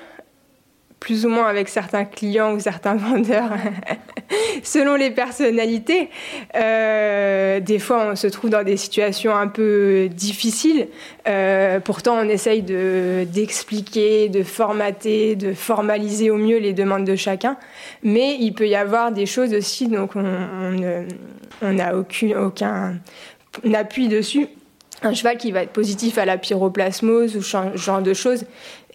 plus 1.06 1.24
ou 1.24 1.28
moins 1.28 1.46
avec 1.46 1.68
certains 1.68 2.04
clients 2.04 2.52
ou 2.52 2.58
certains 2.58 2.96
vendeurs, 2.96 3.52
selon 4.64 4.96
les 4.96 5.12
personnalités. 5.12 6.10
Euh, 6.56 7.60
des 7.60 7.78
fois, 7.78 8.08
on 8.10 8.16
se 8.16 8.26
trouve 8.26 8.50
dans 8.50 8.64
des 8.64 8.76
situations 8.76 9.32
un 9.32 9.46
peu 9.46 10.08
difficiles. 10.10 10.88
Euh, 11.28 11.78
pourtant, 11.78 12.16
on 12.18 12.28
essaye 12.28 12.62
d'expliquer, 12.62 14.28
de 14.28 14.42
formater, 14.42 15.36
de 15.36 15.52
formaliser 15.52 16.30
au 16.30 16.38
mieux 16.38 16.58
les 16.58 16.72
demandes 16.72 17.04
de 17.04 17.14
chacun. 17.14 17.56
Mais 18.02 18.36
il 18.40 18.52
peut 18.52 18.66
y 18.66 18.74
avoir 18.74 19.12
des 19.12 19.26
choses 19.26 19.54
aussi, 19.54 19.86
donc 19.86 20.16
on 20.16 21.72
n'a 21.72 21.96
aucun, 21.96 22.42
aucun 22.42 22.96
appui 23.72 24.08
dessus 24.08 24.48
un 25.02 25.12
cheval 25.12 25.36
qui 25.36 25.52
va 25.52 25.62
être 25.62 25.72
positif 25.72 26.18
à 26.18 26.24
la 26.24 26.38
pyroplasmose 26.38 27.36
ou 27.36 27.42
ce 27.42 27.56
genre 27.74 28.02
de 28.02 28.14
choses. 28.14 28.44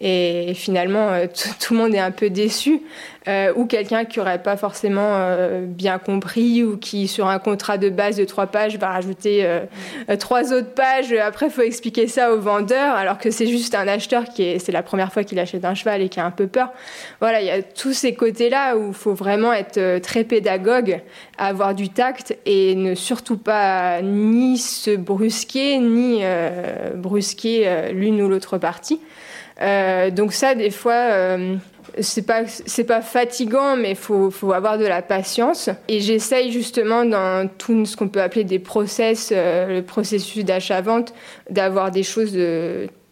Et 0.04 0.52
finalement, 0.54 1.10
euh, 1.10 1.26
tout 1.60 1.74
le 1.74 1.80
monde 1.80 1.94
est 1.94 2.00
un 2.00 2.10
peu 2.10 2.28
déçu. 2.28 2.82
euh, 3.28 3.52
ou 3.54 3.66
quelqu'un 3.66 4.04
qui 4.04 4.18
aurait 4.18 4.42
pas 4.42 4.56
forcément 4.56 5.14
euh, 5.14 5.64
bien 5.64 5.98
compris 6.00 6.64
ou 6.64 6.76
qui 6.76 7.06
sur 7.06 7.28
un 7.28 7.38
contrat 7.38 7.78
de 7.78 7.88
base 7.88 8.16
de 8.16 8.24
trois 8.24 8.48
pages 8.48 8.76
va 8.78 8.88
rajouter 8.88 9.46
trois 10.18 10.52
autres 10.52 10.74
pages. 10.74 11.12
Après, 11.12 11.46
il 11.46 11.52
faut 11.52 11.62
expliquer 11.62 12.08
ça 12.08 12.32
au 12.32 12.40
vendeur, 12.40 12.96
alors 12.96 13.18
que 13.18 13.30
c'est 13.30 13.46
juste 13.46 13.76
un 13.76 13.86
acheteur 13.86 14.24
qui 14.24 14.42
est, 14.42 14.58
c'est 14.58 14.72
la 14.72 14.82
première 14.82 15.12
fois 15.12 15.22
qu'il 15.22 15.38
achète 15.38 15.64
un 15.64 15.74
cheval 15.74 16.02
et 16.02 16.08
qui 16.08 16.18
a 16.18 16.26
un 16.26 16.32
peu 16.32 16.48
peur. 16.48 16.72
Voilà, 17.20 17.40
il 17.40 17.46
y 17.46 17.50
a 17.50 17.62
tous 17.62 17.92
ces 17.92 18.14
côtés-là 18.14 18.76
où 18.76 18.88
il 18.88 18.94
faut 18.94 19.14
vraiment 19.14 19.52
être 19.52 20.00
très 20.00 20.24
pédagogue, 20.24 21.00
avoir 21.38 21.76
du 21.76 21.90
tact 21.90 22.36
et 22.44 22.74
ne 22.74 22.96
surtout 22.96 23.36
pas 23.36 24.02
ni 24.02 24.58
se 24.58 24.96
brusquer 24.96 25.78
ni 25.78 26.22
brusquer 26.96 27.92
l'une 27.92 28.20
ou 28.20 28.28
l'autre 28.28 28.58
partie. 28.58 29.00
Euh, 29.62 30.10
donc 30.10 30.32
ça, 30.32 30.54
des 30.54 30.70
fois, 30.70 30.92
euh, 30.92 31.56
c'est 32.00 32.26
pas 32.26 32.46
c'est 32.46 32.84
pas 32.84 33.00
fatigant, 33.00 33.76
mais 33.76 33.94
faut 33.94 34.30
faut 34.30 34.52
avoir 34.52 34.78
de 34.78 34.86
la 34.86 35.02
patience. 35.02 35.70
Et 35.88 36.00
j'essaye 36.00 36.50
justement 36.50 37.04
dans 37.04 37.48
tout 37.58 37.84
ce 37.86 37.96
qu'on 37.96 38.08
peut 38.08 38.20
appeler 38.20 38.44
des 38.44 38.58
process, 38.58 39.32
euh, 39.32 39.76
le 39.76 39.82
processus 39.82 40.44
d'achat-vente, 40.44 41.14
d'avoir 41.48 41.90
des 41.90 42.02
choses 42.02 42.36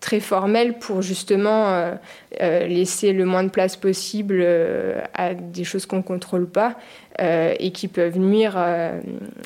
très 0.01 0.21
formelles 0.21 0.79
pour 0.79 1.03
justement 1.03 1.93
laisser 2.41 3.13
le 3.13 3.27
moins 3.27 3.45
de 3.45 3.51
place 3.51 3.77
possible 3.77 4.43
à 5.13 5.35
des 5.35 5.65
choses 5.65 5.85
qu'on 5.85 6.01
contrôle 6.01 6.49
pas 6.49 6.77
et 7.19 7.71
qui 7.73 7.87
peuvent 7.87 8.19
nuire 8.19 8.59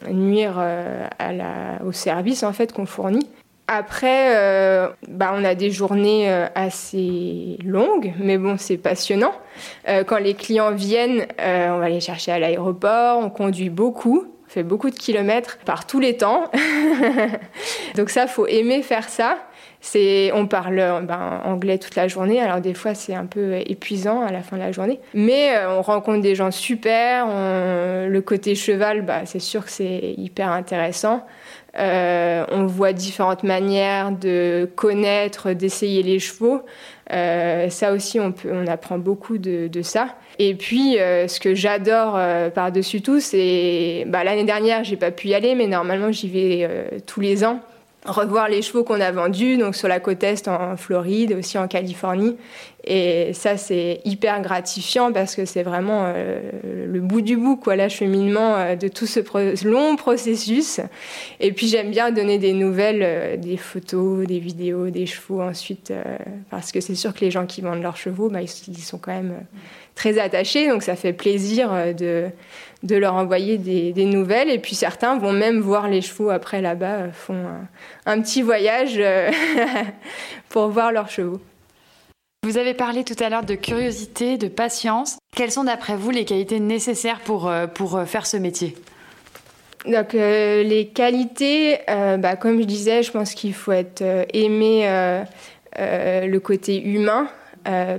nuire 0.09 0.63
au 1.85 1.91
service 1.91 2.45
en 2.45 2.53
fait 2.53 2.73
qu'on 2.73 2.87
fournit. 2.87 3.27
Après, 3.67 4.37
euh, 4.37 4.89
bah, 5.09 5.33
on 5.35 5.43
a 5.43 5.55
des 5.55 5.71
journées 5.71 6.31
euh, 6.31 6.47
assez 6.55 7.57
longues, 7.65 8.13
mais 8.19 8.37
bon, 8.37 8.57
c'est 8.59 8.77
passionnant. 8.77 9.33
Euh, 9.89 10.05
quand 10.05 10.19
les 10.19 10.35
clients 10.35 10.73
viennent, 10.73 11.27
on 11.39 11.79
va 11.79 11.89
les 11.89 12.01
chercher 12.01 12.33
à 12.33 12.39
l'aéroport, 12.39 13.21
on 13.21 13.31
conduit 13.31 13.71
beaucoup, 13.71 14.27
on 14.47 14.51
fait 14.51 14.65
beaucoup 14.65 14.91
de 14.91 14.95
kilomètres 14.95 15.59
par 15.65 15.87
tous 15.87 15.99
les 15.99 16.19
temps. 16.19 16.51
Donc 17.95 18.11
ça, 18.11 18.27
faut 18.27 18.47
aimer 18.47 18.83
faire 18.83 19.09
ça. 19.09 19.39
C'est, 19.81 20.31
on 20.35 20.47
parle 20.47 20.77
ben, 21.07 21.41
anglais 21.45 21.79
toute 21.79 21.95
la 21.95 22.09
journée, 22.09 22.41
alors 22.41 22.63
des 22.63 22.73
fois 22.73 22.95
c'est 22.95 23.15
un 23.15 23.27
peu 23.27 23.57
épuisant 23.67 24.23
à 24.23 24.33
la 24.33 24.41
fin 24.41 24.57
de 24.57 24.63
la 24.63 24.73
journée. 24.73 24.99
Mais 25.13 25.53
on 25.67 25.83
rencontre 25.83 26.23
des 26.23 26.35
gens 26.35 26.51
super. 26.51 27.27
le 27.27 28.21
côté 28.21 28.55
cheval, 28.55 29.03
bah, 29.03 29.27
c'est 29.27 29.41
sûr 29.41 29.65
que 29.65 29.71
c'est 29.71 30.15
hyper 30.17 30.51
intéressant. 30.51 31.27
Euh, 31.79 32.45
on 32.51 32.67
voit 32.67 32.93
différentes 32.93 33.43
manières 33.43 34.13
de 34.13 34.69
connaître, 34.77 35.53
d'essayer 35.53 36.03
les 36.03 36.19
chevaux. 36.19 36.63
Euh, 37.13 37.69
ça 37.69 37.93
aussi, 37.93 38.21
on, 38.21 38.33
peut, 38.33 38.51
on 38.53 38.67
apprend 38.67 38.99
beaucoup 38.99 39.39
de, 39.39 39.69
ça. 39.83 40.17
Et 40.39 40.55
puis, 40.55 40.99
euh, 40.99 41.29
ce 41.29 41.41
que 41.41 41.55
j'adore 41.55 42.19
par-dessus 42.55 43.03
tout, 43.03 43.21
c'est 43.21 44.05
bah, 44.07 44.25
l'année 44.25 44.45
dernière, 44.45 44.85
j'ai 44.85 44.97
pas 44.97 45.11
pu 45.11 45.29
y 45.29 45.35
aller, 45.35 45.55
mais 45.55 45.67
normalement, 45.67 46.13
j'y 46.13 46.29
vais 46.29 47.01
tous 47.07 47.21
les 47.21 47.45
ans 47.45 47.61
revoir 48.05 48.49
les 48.49 48.63
chevaux 48.63 48.85
qu'on 48.85 49.01
a 49.01 49.11
vendus, 49.11 49.57
donc 49.57 49.75
sur 49.75 49.89
la 49.89 50.01
côte 50.01 50.23
est 50.23 50.47
en 50.49 50.77
Floride, 50.77 51.35
aussi 51.39 51.57
en 51.57 51.69
Californie. 51.69 52.37
Et 52.87 53.33
ça, 53.33 53.57
c'est 53.57 54.03
hyper 54.05 54.43
gratifiant 54.43 55.11
parce 55.11 55.35
que 55.35 55.47
c'est 55.47 55.63
vraiment 55.63 56.05
euh, 56.05 56.41
le 56.87 57.01
bout 57.01 57.23
du 57.23 57.37
bout, 57.37 57.57
quoi, 57.57 57.77
l'acheminement 57.77 58.57
euh, 58.57 58.77
de 58.77 58.89
tout 58.89 59.07
ce 59.07 59.67
long 59.67 59.97
processus. 59.97 60.81
Et 61.41 61.53
puis, 61.53 61.67
j'aime 61.69 61.91
bien 61.91 62.11
donner 62.11 62.39
des 62.39 62.53
nouvelles, 62.53 63.03
euh, 63.03 63.37
des 63.39 63.57
photos, 63.57 64.27
des 64.27 64.39
vidéos, 64.39 64.91
des 64.91 65.07
chevaux 65.07 65.41
ensuite, 65.41 65.93
parce 66.51 66.73
que 66.73 66.81
c'est 66.81 66.95
sûr 66.95 67.15
que 67.15 67.21
les 67.21 67.31
gens 67.31 67.47
qui 67.47 67.63
vendent 67.63 67.83
leurs 67.83 67.97
chevaux, 67.97 68.29
bah, 68.29 68.43
ils, 68.43 68.79
sont 68.79 68.99
quand 68.99 69.13
même 69.13 69.35
très 69.95 70.19
attachés, 70.19 70.69
donc 70.69 70.83
ça 70.83 70.97
fait 70.97 71.15
plaisir 71.15 71.71
de, 71.97 72.29
de 72.85 72.97
leur 72.97 73.15
envoyer 73.15 73.59
des, 73.59 73.93
des, 73.93 74.05
nouvelles. 74.05 74.51
Et 74.51 74.59
puis, 74.59 74.77
certains 74.77 75.19
vont 75.19 75.33
même 75.33 75.61
voir 75.61 75.89
les 75.89 76.01
chevaux 76.01 76.31
après 76.31 76.61
là-bas, 76.61 77.11
font 77.13 77.35
un, 77.35 77.67
un 78.07 78.21
petit 78.21 78.43
voyage 78.43 79.03
pour 80.49 80.69
voir 80.69 80.93
leurs 80.93 81.11
chevaux. 81.11 81.41
Vous 82.45 82.59
avez 82.59 82.75
parlé 82.75 83.05
tout 83.05 83.17
à 83.21 83.31
l'heure 83.31 83.47
de 83.47 83.55
curiosité, 83.55 84.37
de 84.37 84.49
patience. 84.49 85.17
Quelles 85.35 85.51
sont 85.51 85.65
d'après 85.65 85.97
vous 85.97 86.11
les 86.11 86.27
qualités 86.27 86.61
nécessaires 86.61 87.21
pour, 87.21 87.49
euh, 87.49 87.67
pour 87.67 87.97
euh, 87.97 88.05
faire 88.05 88.27
ce 88.27 88.37
métier? 88.37 88.77
Donc 89.87 90.15
euh, 90.15 90.63
les 90.63 90.89
qualités, 90.89 91.79
bah, 91.89 92.37
comme 92.37 92.61
je 92.61 92.67
disais, 92.67 93.03
je 93.03 93.11
pense 93.11 93.33
qu'il 93.33 93.55
faut 93.55 93.73
être 93.73 94.03
aimé 94.35 94.87
le 95.79 96.39
côté 96.39 96.83
humain 96.83 97.29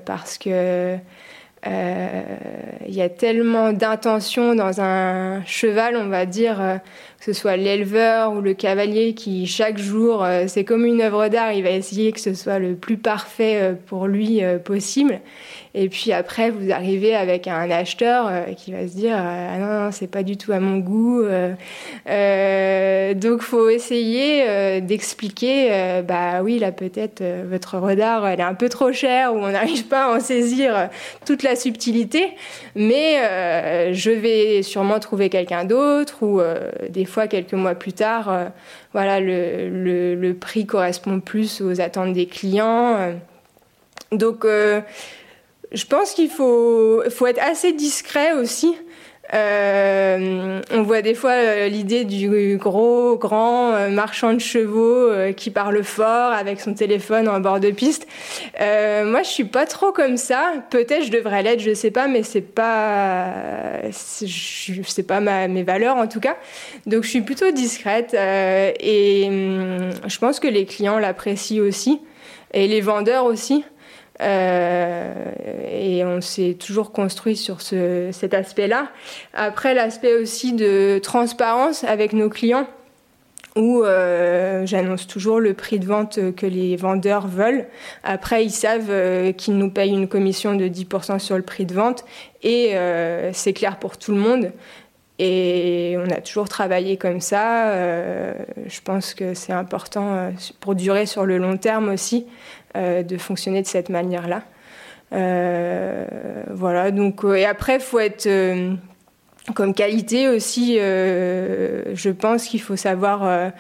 parce 0.06 0.38
que 0.38 0.96
il 1.66 2.94
y 2.94 3.02
a 3.02 3.10
tellement 3.10 3.74
d'intentions 3.74 4.56
dans 4.56 4.82
un 4.82 5.44
cheval, 5.46 5.98
on 5.98 6.08
va 6.10 6.26
dire, 6.26 6.80
que 7.26 7.34
ce 7.34 7.42
soit 7.42 7.58
l'éleveur 7.58 8.34
ou 8.34 8.42
le 8.42 8.54
cavalier 8.54 9.16
qui 9.16 9.48
chaque 9.48 9.80
jour, 9.80 10.24
euh, 10.24 10.44
c'est 10.48 10.64
comme 10.64 10.86
une 10.86 11.02
œuvre 11.02 11.28
d'art, 11.28 11.54
il 11.54 11.64
va 11.64 11.72
essayer 11.72 12.12
que 12.12 12.20
ce 12.20 12.36
soit 12.36 12.60
le 12.60 12.76
plus 12.76 12.98
parfait 12.98 13.62
euh, 13.62 13.74
pour 13.74 14.06
lui 14.06 14.44
euh, 14.44 14.60
possible. 14.60 15.22
Et 15.74 15.90
puis 15.90 16.14
après, 16.14 16.52
vous 16.52 16.72
arrivez 16.72 17.16
avec 17.16 17.48
un 17.48 17.70
acheteur 17.72 18.32
qui 18.56 18.72
va 18.72 18.88
se 18.88 18.96
dire 18.96 19.18
ah 19.18 19.58
non, 19.58 19.86
non 19.86 19.92
c'est 19.92 20.08
pas 20.08 20.24
du 20.24 20.38
tout 20.38 20.54
à 20.54 20.62
mon 20.62 20.78
goût. 20.78 21.24
Donc 23.20 23.42
faut 23.42 23.68
essayer 23.68 24.80
d'expliquer 24.80 26.02
bah 26.08 26.42
oui 26.44 26.60
là 26.60 26.72
peut-être 26.72 27.22
votre 27.50 27.78
redard 27.78 28.26
elle 28.26 28.40
est 28.40 28.44
un 28.44 28.54
peu 28.54 28.70
trop 28.70 28.94
chère 28.94 29.36
ou 29.36 29.40
on 29.40 29.52
n'arrive 29.52 29.88
pas 29.88 30.06
à 30.06 30.16
en 30.16 30.22
saisir 30.22 30.88
toute 31.26 31.44
la 31.44 31.58
subtilité, 31.58 32.30
mais 32.76 33.92
je 33.92 34.12
vais 34.12 34.64
sûrement 34.64 35.02
trouver 35.02 35.28
quelqu'un 35.28 35.66
d'autre 35.66 36.24
ou 36.24 36.40
des 36.90 37.04
fois 37.04 37.15
quelques 37.28 37.54
mois 37.54 37.76
plus 37.76 37.94
tard, 37.94 38.52
voilà 38.94 39.20
le, 39.20 40.34
prix 40.34 40.66
correspond 40.66 41.20
plus 41.20 41.62
aux 41.62 41.82
attentes 41.82 42.14
des 42.14 42.28
clients. 42.28 43.14
Donc 44.12 44.46
je 44.46 45.86
pense 45.86 46.14
qu'il 46.14 46.30
faut, 46.30 47.04
faut 47.10 47.28
être 47.28 47.42
assez 47.42 47.74
discret 47.74 48.34
aussi. 48.34 48.76
Euh, 49.34 50.62
on 50.72 50.84
voit 50.84 51.02
des 51.02 51.16
fois 51.16 51.32
euh, 51.32 51.68
l'idée 51.68 52.06
du 52.06 52.58
gros, 52.58 53.18
grand 53.18 53.72
euh, 53.74 53.90
marchand 53.90 54.34
de 54.34 54.40
chevaux 54.40 55.10
qui 55.36 55.50
parle 55.50 55.84
fort 55.84 56.32
avec 56.32 56.60
son 56.60 56.74
téléphone 56.74 57.28
en 57.28 57.40
bord 57.40 57.60
de 57.60 57.72
piste. 57.72 58.08
moi, 58.60 59.24
je 59.24 59.30
suis 59.30 59.46
pas 59.46 59.66
trop 59.66 59.92
comme 59.92 60.18
ça. 60.18 60.54
Peut-être 60.70 61.06
je 61.06 61.12
devrais 61.12 61.44
l'être, 61.44 61.60
je 61.60 61.74
sais 61.74 61.92
pas, 61.92 62.08
mais 62.08 62.24
c'est 62.24 62.42
pas, 62.42 63.34
c'est 63.92 65.08
pas 65.08 65.20
mes 65.20 65.64
valeurs 65.64 65.98
en 65.98 66.08
tout 66.08 66.20
cas. 66.20 66.38
Donc, 66.86 67.04
je 67.04 67.10
suis 67.10 67.22
plutôt 67.22 67.52
discrète 67.52 68.14
et 68.14 69.26
hum, 69.28 69.90
je 70.08 70.18
pense 70.20 70.40
que 70.40 70.48
les 70.48 70.66
clients 70.66 71.00
l'apprécient 71.00 71.64
aussi 71.64 72.02
et 72.54 72.68
les 72.68 72.82
vendeurs 72.82 73.26
aussi. 73.26 73.64
Euh, 74.22 75.14
et 75.70 76.04
on 76.06 76.22
s'est 76.22 76.56
toujours 76.60 76.92
construit 76.92 77.36
sur 77.36 77.62
ce, 77.62 78.10
cet 78.12 78.34
aspect-là. 78.34 78.90
Après, 79.34 79.74
l'aspect 79.74 80.16
aussi 80.16 80.54
de 80.54 81.00
transparence 81.02 81.84
avec 81.84 82.14
nos 82.14 82.30
clients, 82.30 82.68
où 83.56 83.84
euh, 83.84 84.66
j'annonce 84.66 85.08
toujours 85.08 85.40
le 85.40 85.54
prix 85.54 85.80
de 85.80 85.86
vente 85.86 86.20
que 86.36 86.46
les 86.46 86.76
vendeurs 86.76 87.28
veulent. 87.28 87.66
Après, 88.04 88.44
ils 88.44 88.52
savent 88.52 88.90
euh, 88.90 89.32
qu'ils 89.32 89.58
nous 89.58 89.70
payent 89.70 89.94
une 89.94 90.08
commission 90.08 90.56
de 90.56 90.68
10% 90.68 91.20
sur 91.20 91.38
le 91.38 91.44
prix 91.44 91.66
de 91.66 91.74
vente, 91.74 92.06
et 92.44 92.76
c'est 93.34 93.54
clair 93.54 93.80
pour 93.80 93.98
tout 93.98 94.12
le 94.12 94.20
monde. 94.20 94.52
Et 95.18 95.96
on 95.98 96.10
a 96.12 96.20
toujours 96.20 96.48
travaillé 96.48 96.98
comme 96.98 97.22
ça. 97.22 97.74
Je 97.74 98.82
pense 98.84 99.16
que 99.16 99.34
c'est 99.34 99.54
important 99.54 100.32
pour 100.60 100.76
durer 100.76 101.08
sur 101.08 101.26
le 101.26 101.40
long 101.40 101.58
terme 101.58 101.90
aussi. 101.90 102.28
Euh, 102.76 103.04
de 103.04 103.18
fonctionner 103.18 103.62
de 103.62 103.68
cette 103.68 103.88
manière-là. 103.90 104.42
Euh, 105.14 106.06
voilà, 106.50 106.92
donc, 106.92 107.24
euh, 107.24 107.36
et 107.36 107.46
après, 107.46 107.76
il 107.76 107.82
faut 107.82 108.00
être 108.00 108.28
comme 109.54 109.74
qualité 109.74 110.28
aussi, 110.28 110.78
je 110.78 112.10
pense 112.10 112.48
qu'il 112.48 112.62
faut 112.62 112.76
savoir 112.76 113.52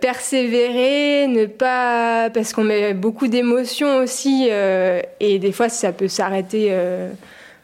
persévérer, 0.00 1.26
ne 1.28 1.46
pas 1.46 2.28
parce 2.30 2.52
qu'on 2.52 2.64
met 2.64 2.92
beaucoup 2.92 3.26
d'émotions 3.26 3.96
aussi 3.96 4.50
et 4.50 5.38
des 5.38 5.52
fois 5.52 5.70
ça 5.70 5.92
peut 5.92 6.08
s'arrêter 6.08 6.76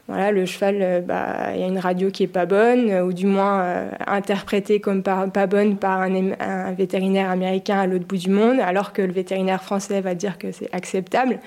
voilà, 0.09 0.33
le 0.33 0.47
cheval, 0.47 0.79
euh, 0.81 1.01
bah, 1.03 1.51
il 1.55 1.61
y 1.61 1.65
a 1.65 1.67
une 1.67 1.79
radio 1.79 2.11
qui 2.11 2.23
est 2.23 2.29
pas 2.29 2.47
bonne, 2.47 2.91
ou 3.03 3.13
du 3.13 3.27
moins 3.27 3.61
euh, 3.61 3.91
interprétée 4.07 4.81
comme 4.81 5.03
pas 5.03 5.47
bonne 5.47 5.77
par 5.77 6.01
un, 6.01 6.73
vétérinaire 6.73 7.31
américain 7.31 7.79
à 7.79 7.87
l'autre 7.87 8.07
bout 8.07 8.17
du 8.17 8.31
monde, 8.31 8.59
alors 8.61 8.95
que 8.95 9.03
le 9.03 9.13
vétérinaire 9.13 9.63
français 9.63 10.01
va 10.01 10.15
dire 10.15 10.39
que 10.39 10.51
c'est 10.51 10.75
acceptable. 10.75 11.41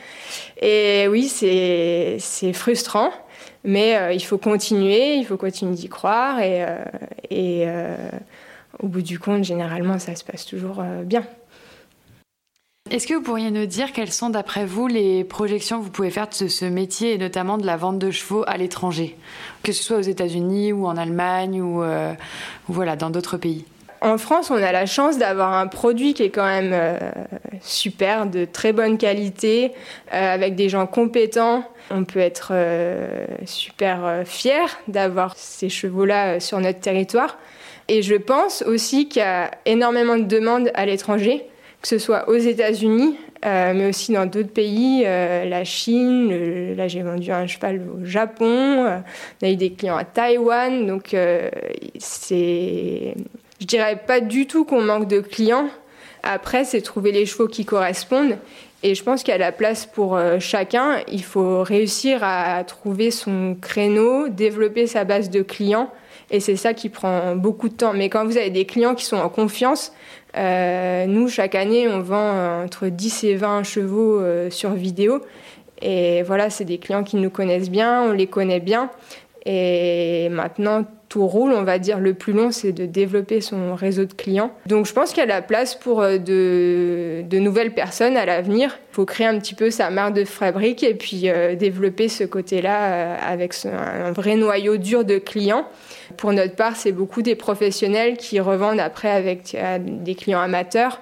Et 0.61 1.07
oui, 1.09 1.27
c'est 1.27 2.53
frustrant, 2.53 3.09
mais 3.63 3.97
euh, 3.97 4.13
il 4.13 4.23
faut 4.23 4.37
continuer, 4.37 5.15
il 5.15 5.25
faut 5.25 5.37
continuer 5.37 5.73
d'y 5.73 5.89
croire, 5.89 6.39
et 6.39 7.65
au 8.79 8.87
bout 8.87 9.01
du 9.01 9.17
compte, 9.17 9.43
généralement, 9.43 9.97
ça 9.97 10.15
se 10.15 10.23
passe 10.23 10.45
toujours 10.45 10.83
bien. 11.03 11.23
Est-ce 12.91 13.07
que 13.07 13.13
vous 13.13 13.21
pourriez 13.21 13.51
nous 13.51 13.67
dire 13.67 13.93
quelles 13.93 14.11
sont 14.11 14.29
d'après 14.29 14.65
vous 14.65 14.85
les 14.85 15.23
projections 15.23 15.79
que 15.79 15.85
vous 15.85 15.91
pouvez 15.91 16.09
faire 16.09 16.27
de 16.27 16.49
ce, 16.49 16.65
métier 16.65 17.13
et 17.13 17.17
notamment 17.17 17.57
de 17.57 17.65
la 17.65 17.77
vente 17.77 17.99
de 17.99 18.11
chevaux 18.11 18.43
à 18.47 18.57
l'étranger, 18.57 19.15
que 19.63 19.71
ce 19.71 19.81
soit 19.81 19.95
aux 19.95 20.01
États-Unis 20.01 20.73
ou 20.73 20.85
en 20.85 20.97
Allemagne 20.97 21.61
ou, 21.61 21.83
euh, 21.83 22.11
voilà 22.67 22.97
dans 22.97 23.09
d'autres 23.09 23.37
pays? 23.37 23.63
En 24.01 24.17
France, 24.17 24.51
on 24.51 24.61
a 24.61 24.73
la 24.73 24.85
chance 24.85 25.17
d'avoir 25.17 25.53
un 25.53 25.67
produit 25.67 26.13
qui 26.13 26.23
est 26.23 26.31
quand 26.31 26.45
même 26.45 26.71
euh, 26.73 26.97
super, 27.61 28.25
de 28.25 28.43
très 28.43 28.73
bonne 28.73 28.97
qualité, 28.97 29.71
euh, 30.13 30.33
avec 30.33 30.55
des 30.55 30.67
gens 30.67 30.85
compétents. 30.85 31.63
On 31.91 32.03
peut 32.03 32.19
être 32.19 32.51
super 33.45 34.23
fier 34.25 34.67
d'avoir 34.89 35.37
ces 35.37 35.69
chevaux-là 35.69 36.41
sur 36.41 36.59
notre 36.59 36.81
territoire. 36.81 37.37
Et 37.87 38.01
je 38.01 38.15
pense 38.15 38.63
aussi 38.63 39.07
qu'il 39.07 39.21
y 39.21 39.25
a 39.25 39.49
énormément 39.65 40.17
de 40.17 40.23
demandes 40.23 40.71
à 40.73 40.85
l'étranger 40.85 41.45
que 41.81 41.87
ce 41.87 41.97
soit 41.97 42.29
aux 42.29 42.35
États-Unis, 42.35 43.17
euh, 43.43 43.73
mais 43.75 43.87
aussi 43.87 44.13
dans 44.13 44.27
d'autres 44.27 44.53
pays, 44.53 45.03
euh, 45.05 45.45
la 45.45 45.63
Chine. 45.63 46.75
là, 46.75 46.87
j'ai 46.87 47.01
vendu 47.01 47.31
un 47.31 47.47
cheval 47.47 47.81
au 47.81 48.05
Japon. 48.05 48.45
Euh, 48.45 48.99
on 49.41 49.47
a 49.47 49.49
eu 49.49 49.55
des 49.55 49.71
clients 49.71 49.97
à 49.97 50.05
Taïwan. 50.05 50.85
Donc, 50.85 51.15
c'est, 51.97 53.15
je 53.59 53.65
dirais 53.65 53.99
pas 54.05 54.19
du 54.19 54.45
tout 54.45 54.63
qu'on 54.63 54.81
manque 54.81 55.07
de 55.07 55.21
clients. 55.21 55.69
Après, 56.23 56.65
c'est 56.65 56.81
trouver 56.81 57.11
les 57.11 57.25
chevaux 57.25 57.47
qui 57.47 57.65
correspondent. 57.65 58.37
Et 58.83 58.93
je 58.95 59.03
pense 59.03 59.23
qu'il 59.23 59.31
y 59.31 59.35
a 59.35 59.39
la 59.39 59.51
place 59.51 59.87
pour 59.87 60.19
chacun. 60.39 60.99
Il 61.11 61.23
faut 61.23 61.63
réussir 61.63 62.19
à 62.23 62.63
trouver 62.63 63.09
son 63.09 63.55
créneau, 63.59 64.27
développer 64.27 64.85
sa 64.85 65.03
base 65.03 65.29
de 65.29 65.41
clients. 65.41 65.91
Et 66.31 66.39
c'est 66.39 66.55
ça 66.55 66.73
qui 66.73 66.89
prend 66.89 67.35
beaucoup 67.35 67.67
de 67.67 67.73
temps. 67.73 67.93
Mais 67.93 68.09
quand 68.09 68.25
vous 68.25 68.37
avez 68.37 68.49
des 68.49 68.65
clients 68.65 68.95
qui 68.95 69.05
sont 69.05 69.17
en 69.17 69.29
confiance, 69.29 69.91
euh, 70.37 71.05
nous, 71.05 71.27
chaque 71.27 71.55
année, 71.55 71.87
on 71.89 71.99
vend 71.99 72.31
euh, 72.33 72.63
entre 72.63 72.87
10 72.87 73.25
et 73.25 73.35
20 73.35 73.63
chevaux 73.63 74.19
euh, 74.19 74.49
sur 74.49 74.71
vidéo. 74.71 75.21
Et 75.81 76.23
voilà, 76.23 76.49
c'est 76.49 76.63
des 76.63 76.77
clients 76.77 77.03
qui 77.03 77.17
nous 77.17 77.29
connaissent 77.29 77.69
bien, 77.69 78.03
on 78.03 78.13
les 78.13 78.27
connaît 78.27 78.61
bien. 78.61 78.89
Et 79.45 80.29
maintenant, 80.29 80.85
tout 81.11 81.27
roule, 81.27 81.51
on 81.51 81.63
va 81.63 81.77
dire. 81.77 81.99
Le 81.99 82.13
plus 82.13 82.31
long, 82.31 82.51
c'est 82.51 82.71
de 82.71 82.85
développer 82.85 83.41
son 83.41 83.75
réseau 83.75 84.05
de 84.05 84.13
clients. 84.13 84.51
Donc, 84.65 84.85
je 84.85 84.93
pense 84.93 85.09
qu'il 85.09 85.19
y 85.19 85.23
a 85.23 85.25
la 85.25 85.41
place 85.41 85.75
pour 85.75 86.01
de, 86.01 87.21
de 87.21 87.39
nouvelles 87.39 87.73
personnes 87.73 88.15
à 88.15 88.25
l'avenir. 88.25 88.79
Il 88.91 88.95
faut 88.95 89.05
créer 89.05 89.27
un 89.27 89.37
petit 89.37 89.53
peu 89.53 89.69
sa 89.71 89.89
marque 89.89 90.13
de 90.13 90.23
fabrique 90.23 90.83
et 90.83 90.93
puis 90.93 91.29
développer 91.57 92.07
ce 92.07 92.23
côté-là 92.23 93.15
avec 93.15 93.55
un 93.65 94.11
vrai 94.13 94.35
noyau 94.35 94.77
dur 94.77 95.03
de 95.03 95.17
clients. 95.17 95.67
Pour 96.15 96.31
notre 96.31 96.55
part, 96.55 96.77
c'est 96.77 96.93
beaucoup 96.93 97.21
des 97.21 97.35
professionnels 97.35 98.15
qui 98.15 98.39
revendent 98.39 98.79
après 98.79 99.09
avec 99.09 99.57
des 99.79 100.15
clients 100.15 100.39
amateurs. 100.39 101.01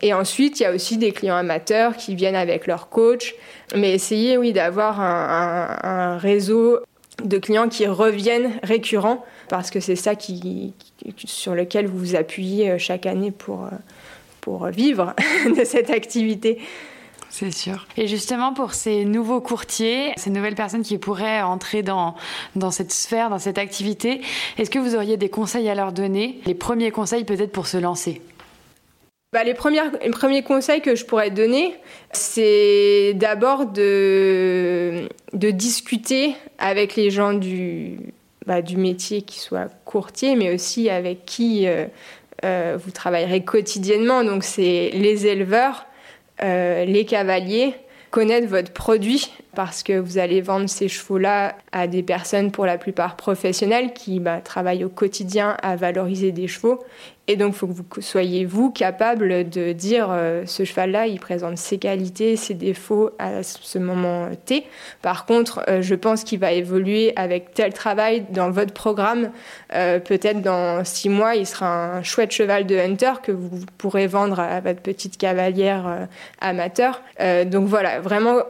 Et 0.00 0.14
ensuite, 0.14 0.60
il 0.60 0.62
y 0.62 0.66
a 0.66 0.72
aussi 0.72 0.96
des 0.96 1.12
clients 1.12 1.36
amateurs 1.36 1.96
qui 1.96 2.14
viennent 2.14 2.36
avec 2.36 2.66
leur 2.66 2.88
coach. 2.88 3.34
Mais 3.74 3.92
essayez, 3.92 4.38
oui, 4.38 4.52
d'avoir 4.52 5.00
un, 5.00 6.16
réseau 6.18 6.78
de 7.24 7.38
clients 7.38 7.68
qui 7.68 7.86
reviennent 7.86 8.52
récurrents 8.62 9.24
parce 9.48 9.70
que 9.70 9.80
c'est 9.80 9.96
ça 9.96 10.14
qui, 10.14 10.74
sur 11.24 11.54
lequel 11.54 11.86
vous 11.86 11.98
vous 11.98 12.16
appuyez 12.16 12.70
euh, 12.70 12.78
chaque 12.78 13.06
année 13.06 13.30
pour, 13.30 13.64
euh, 13.64 13.70
pour 14.40 14.66
vivre 14.66 15.14
de 15.56 15.64
cette 15.64 15.90
activité. 15.90 16.58
C'est 17.30 17.50
sûr. 17.50 17.86
Et 17.96 18.06
justement, 18.06 18.54
pour 18.54 18.72
ces 18.72 19.04
nouveaux 19.04 19.40
courtiers, 19.40 20.12
ces 20.16 20.30
nouvelles 20.30 20.54
personnes 20.54 20.82
qui 20.82 20.96
pourraient 20.98 21.42
entrer 21.42 21.82
dans, 21.82 22.14
dans 22.56 22.70
cette 22.70 22.90
sphère, 22.90 23.28
dans 23.28 23.38
cette 23.38 23.58
activité, 23.58 24.22
est-ce 24.56 24.70
que 24.70 24.78
vous 24.78 24.94
auriez 24.94 25.16
des 25.16 25.28
conseils 25.28 25.68
à 25.68 25.74
leur 25.74 25.92
donner 25.92 26.40
Les 26.46 26.54
premiers 26.54 26.90
conseils 26.90 27.24
peut-être 27.24 27.52
pour 27.52 27.66
se 27.66 27.76
lancer? 27.76 28.22
Bah, 29.34 29.44
les, 29.44 29.52
premières, 29.52 29.92
les 30.02 30.10
premiers 30.10 30.42
conseils 30.42 30.80
que 30.80 30.94
je 30.94 31.04
pourrais 31.04 31.30
donner, 31.30 31.74
c'est 32.12 33.12
d'abord 33.14 33.66
de, 33.66 35.06
de 35.34 35.50
discuter 35.50 36.34
avec 36.58 36.96
les 36.96 37.10
gens 37.10 37.34
du, 37.34 37.98
bah, 38.48 38.62
du 38.62 38.78
métier 38.78 39.20
qui 39.20 39.40
soient 39.40 39.68
courtiers, 39.84 40.34
mais 40.34 40.54
aussi 40.54 40.88
avec 40.88 41.26
qui 41.26 41.68
euh, 41.68 41.84
euh, 42.46 42.78
vous 42.82 42.90
travaillerez 42.90 43.44
quotidiennement. 43.44 44.24
Donc, 44.24 44.42
c'est 44.42 44.90
les 44.94 45.26
éleveurs, 45.26 45.84
euh, 46.42 46.86
les 46.86 47.04
cavaliers, 47.04 47.74
connaître 48.10 48.48
votre 48.48 48.72
produit 48.72 49.30
parce 49.58 49.82
que 49.82 49.98
vous 49.98 50.18
allez 50.18 50.40
vendre 50.40 50.68
ces 50.68 50.86
chevaux-là 50.86 51.56
à 51.72 51.88
des 51.88 52.04
personnes 52.04 52.52
pour 52.52 52.64
la 52.64 52.78
plupart 52.78 53.16
professionnelles 53.16 53.92
qui 53.92 54.20
bah, 54.20 54.40
travaillent 54.40 54.84
au 54.84 54.88
quotidien 54.88 55.56
à 55.64 55.74
valoriser 55.74 56.30
des 56.30 56.46
chevaux. 56.46 56.78
Et 57.26 57.34
donc, 57.34 57.54
il 57.54 57.58
faut 57.58 57.66
que 57.66 57.72
vous 57.72 58.00
soyez, 58.00 58.44
vous, 58.44 58.70
capable 58.70 59.50
de 59.50 59.72
dire 59.72 60.10
euh, 60.10 60.44
ce 60.46 60.64
cheval-là, 60.64 61.08
il 61.08 61.18
présente 61.18 61.58
ses 61.58 61.76
qualités, 61.76 62.36
ses 62.36 62.54
défauts 62.54 63.10
à 63.18 63.42
ce 63.42 63.78
moment 63.78 64.28
T. 64.46 64.64
Par 65.02 65.26
contre, 65.26 65.64
euh, 65.68 65.82
je 65.82 65.96
pense 65.96 66.22
qu'il 66.22 66.38
va 66.38 66.52
évoluer 66.52 67.12
avec 67.16 67.52
tel 67.52 67.74
travail 67.74 68.26
dans 68.30 68.52
votre 68.52 68.72
programme. 68.72 69.32
Euh, 69.74 69.98
peut-être 69.98 70.40
dans 70.40 70.84
six 70.84 71.08
mois, 71.08 71.34
il 71.34 71.46
sera 71.46 71.96
un 71.96 72.02
chouette 72.04 72.30
cheval 72.30 72.64
de 72.64 72.76
hunter 72.76 73.14
que 73.24 73.32
vous 73.32 73.66
pourrez 73.76 74.06
vendre 74.06 74.38
à 74.38 74.60
votre 74.60 74.80
petite 74.80 75.18
cavalière 75.18 76.06
amateur. 76.40 77.02
donc 77.46 77.66
voilà, 77.66 78.00
vraiment 78.00 78.42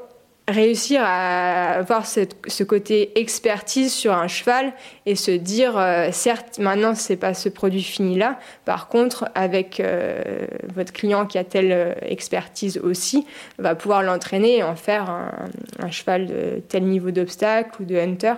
réussir 0.49 1.03
à 1.05 1.73
avoir 1.75 2.07
ce 2.07 2.65
côté 2.65 3.19
expertise 3.21 3.93
sur 3.93 4.15
un 4.15 4.29
cheval 4.29 4.73
et 5.05 5.15
se 5.15 5.31
dire 5.31 5.77
euh, 5.77 6.09
certes 6.11 6.59
maintenant 6.59 6.95
c'est 6.95 7.17
pas 7.17 7.35
ce 7.35 7.51
produit 7.51 7.83
fini 7.83 8.17
là 8.17 8.39
par 8.65 8.89
contre 8.89 9.29
avec 9.35 9.79
euh, 9.79 10.47
votre 10.75 10.93
client 10.93 11.27
qui 11.27 11.37
a 11.37 11.45
telle 11.45 11.73
euh, 11.73 11.93
expertise 12.01 12.79
aussi 12.79 13.27
va 13.59 13.75
pouvoir 13.75 14.03
l'entraîner 14.03 14.57
et 14.59 14.63
en 14.63 14.75
faire 14.75 15.11
un, 15.11 15.91
cheval 15.91 16.27
de 16.27 16.63
tel 16.67 16.85
niveau 16.85 17.11
d'obstacle 17.11 17.83
ou 17.83 17.85
de 17.85 17.97
hunter. 17.97 18.35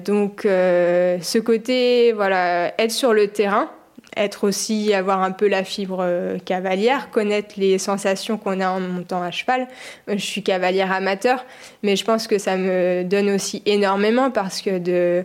Donc 0.00 0.42
ce 0.44 1.38
côté 1.38 2.12
voilà 2.12 2.72
être 2.80 2.90
sur 2.90 3.12
le 3.12 3.28
terrain 3.28 3.70
être 4.16 4.46
aussi, 4.46 4.92
avoir 4.92 5.22
un 5.22 5.30
peu 5.30 5.48
la 5.48 5.64
fibre 5.64 5.98
euh, 6.00 6.38
cavalière, 6.38 7.10
connaître 7.10 7.54
les 7.56 7.78
sensations 7.78 8.38
qu'on 8.38 8.60
a 8.60 8.70
en 8.70 8.80
montant 8.80 9.22
à 9.22 9.30
cheval. 9.30 9.68
Je 10.08 10.16
suis 10.16 10.42
cavalière 10.42 10.92
amateur, 10.92 11.44
mais 11.82 11.96
je 11.96 12.04
pense 12.04 12.26
que 12.26 12.38
ça 12.38 12.56
me 12.56 13.04
donne 13.04 13.30
aussi 13.30 13.62
énormément 13.66 14.30
parce 14.30 14.60
que 14.60 14.78
de 14.78 15.24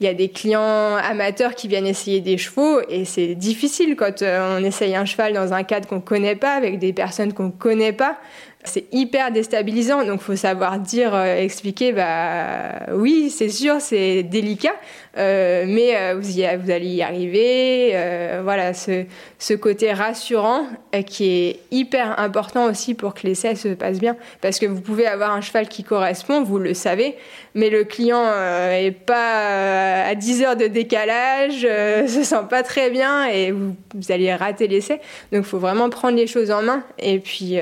il 0.00 0.06
y 0.06 0.08
a 0.08 0.14
des 0.14 0.30
clients 0.30 0.96
amateurs 0.96 1.54
qui 1.54 1.68
viennent 1.68 1.86
essayer 1.86 2.20
des 2.20 2.36
chevaux 2.36 2.80
et 2.88 3.04
c'est 3.04 3.36
difficile 3.36 3.94
quand 3.94 4.22
euh, 4.22 4.58
on 4.58 4.64
essaye 4.64 4.96
un 4.96 5.04
cheval 5.04 5.32
dans 5.32 5.52
un 5.52 5.62
cadre 5.62 5.86
qu'on 5.86 6.00
connaît 6.00 6.34
pas 6.34 6.54
avec 6.54 6.80
des 6.80 6.92
personnes 6.92 7.32
qu'on 7.32 7.52
connaît 7.52 7.92
pas 7.92 8.18
c'est 8.64 8.86
hyper 8.92 9.32
déstabilisant. 9.32 10.04
Donc, 10.04 10.20
faut 10.20 10.36
savoir 10.36 10.78
dire, 10.78 11.14
euh, 11.14 11.36
expliquer, 11.36 11.92
bah 11.92 12.86
oui, 12.92 13.30
c'est 13.30 13.48
sûr, 13.48 13.80
c'est 13.80 14.22
délicat, 14.22 14.74
euh, 15.18 15.64
mais 15.66 15.94
euh, 15.94 16.14
vous, 16.18 16.40
allez 16.70 16.88
y 16.88 17.02
arriver. 17.02 17.94
voilà, 18.42 18.72
ce, 18.74 19.54
côté 19.54 19.92
rassurant 19.92 20.66
qui 21.06 21.26
est 21.26 21.60
hyper 21.70 22.18
important 22.18 22.64
aussi 22.64 22.94
pour 22.94 23.14
que 23.14 23.26
l'essai 23.26 23.54
se 23.54 23.68
passe 23.68 23.98
bien, 23.98 24.16
parce 24.40 24.58
que 24.58 24.66
vous 24.66 24.80
pouvez 24.80 25.06
avoir 25.06 25.32
un 25.32 25.40
cheval 25.40 25.68
qui 25.68 25.84
correspond, 25.84 26.42
vous 26.42 26.58
le 26.58 26.74
savez, 26.74 27.16
mais 27.54 27.70
le 27.70 27.84
client 27.84 28.24
est 28.70 28.92
pas 28.92 30.04
à 30.04 30.14
10 30.14 30.42
heures 30.42 30.56
de 30.56 30.66
décalage, 30.66 31.62
se 32.08 32.24
sent 32.24 32.44
pas 32.48 32.62
très 32.62 32.90
bien 32.90 33.26
et 33.26 33.52
vous, 33.52 33.76
vous 33.94 34.12
allez 34.12 34.34
rater 34.34 34.68
l'essai. 34.68 35.00
Donc, 35.32 35.42
il 35.42 35.44
faut 35.44 35.58
vraiment 35.58 35.90
prendre 35.90 36.16
les 36.16 36.26
choses 36.26 36.50
en 36.50 36.62
main 36.62 36.82
et 36.98 37.18
puis 37.18 37.58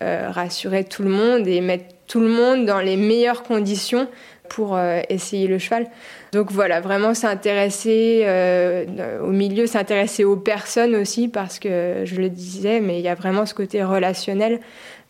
rassurer 0.00 0.84
tout 0.84 1.02
le 1.02 1.10
monde 1.10 1.46
et 1.48 1.60
mettre 1.60 1.96
tout 2.06 2.20
le 2.20 2.28
monde 2.28 2.66
dans 2.66 2.80
les 2.80 2.96
meilleures 2.96 3.42
conditions 3.42 4.08
pour 4.48 4.76
euh, 4.76 5.00
essayer 5.08 5.46
le 5.46 5.58
cheval. 5.58 5.86
Donc 6.32 6.50
voilà, 6.52 6.80
vraiment 6.80 7.14
s'intéresser 7.14 8.22
euh, 8.24 9.20
au 9.20 9.30
milieu, 9.30 9.66
s'intéresser 9.66 10.24
aux 10.24 10.36
personnes 10.36 10.94
aussi, 10.96 11.28
parce 11.28 11.58
que 11.58 12.02
je 12.04 12.16
le 12.16 12.28
disais, 12.28 12.80
mais 12.80 12.98
il 12.98 13.04
y 13.04 13.08
a 13.08 13.14
vraiment 13.14 13.46
ce 13.46 13.54
côté 13.54 13.82
relationnel 13.82 14.60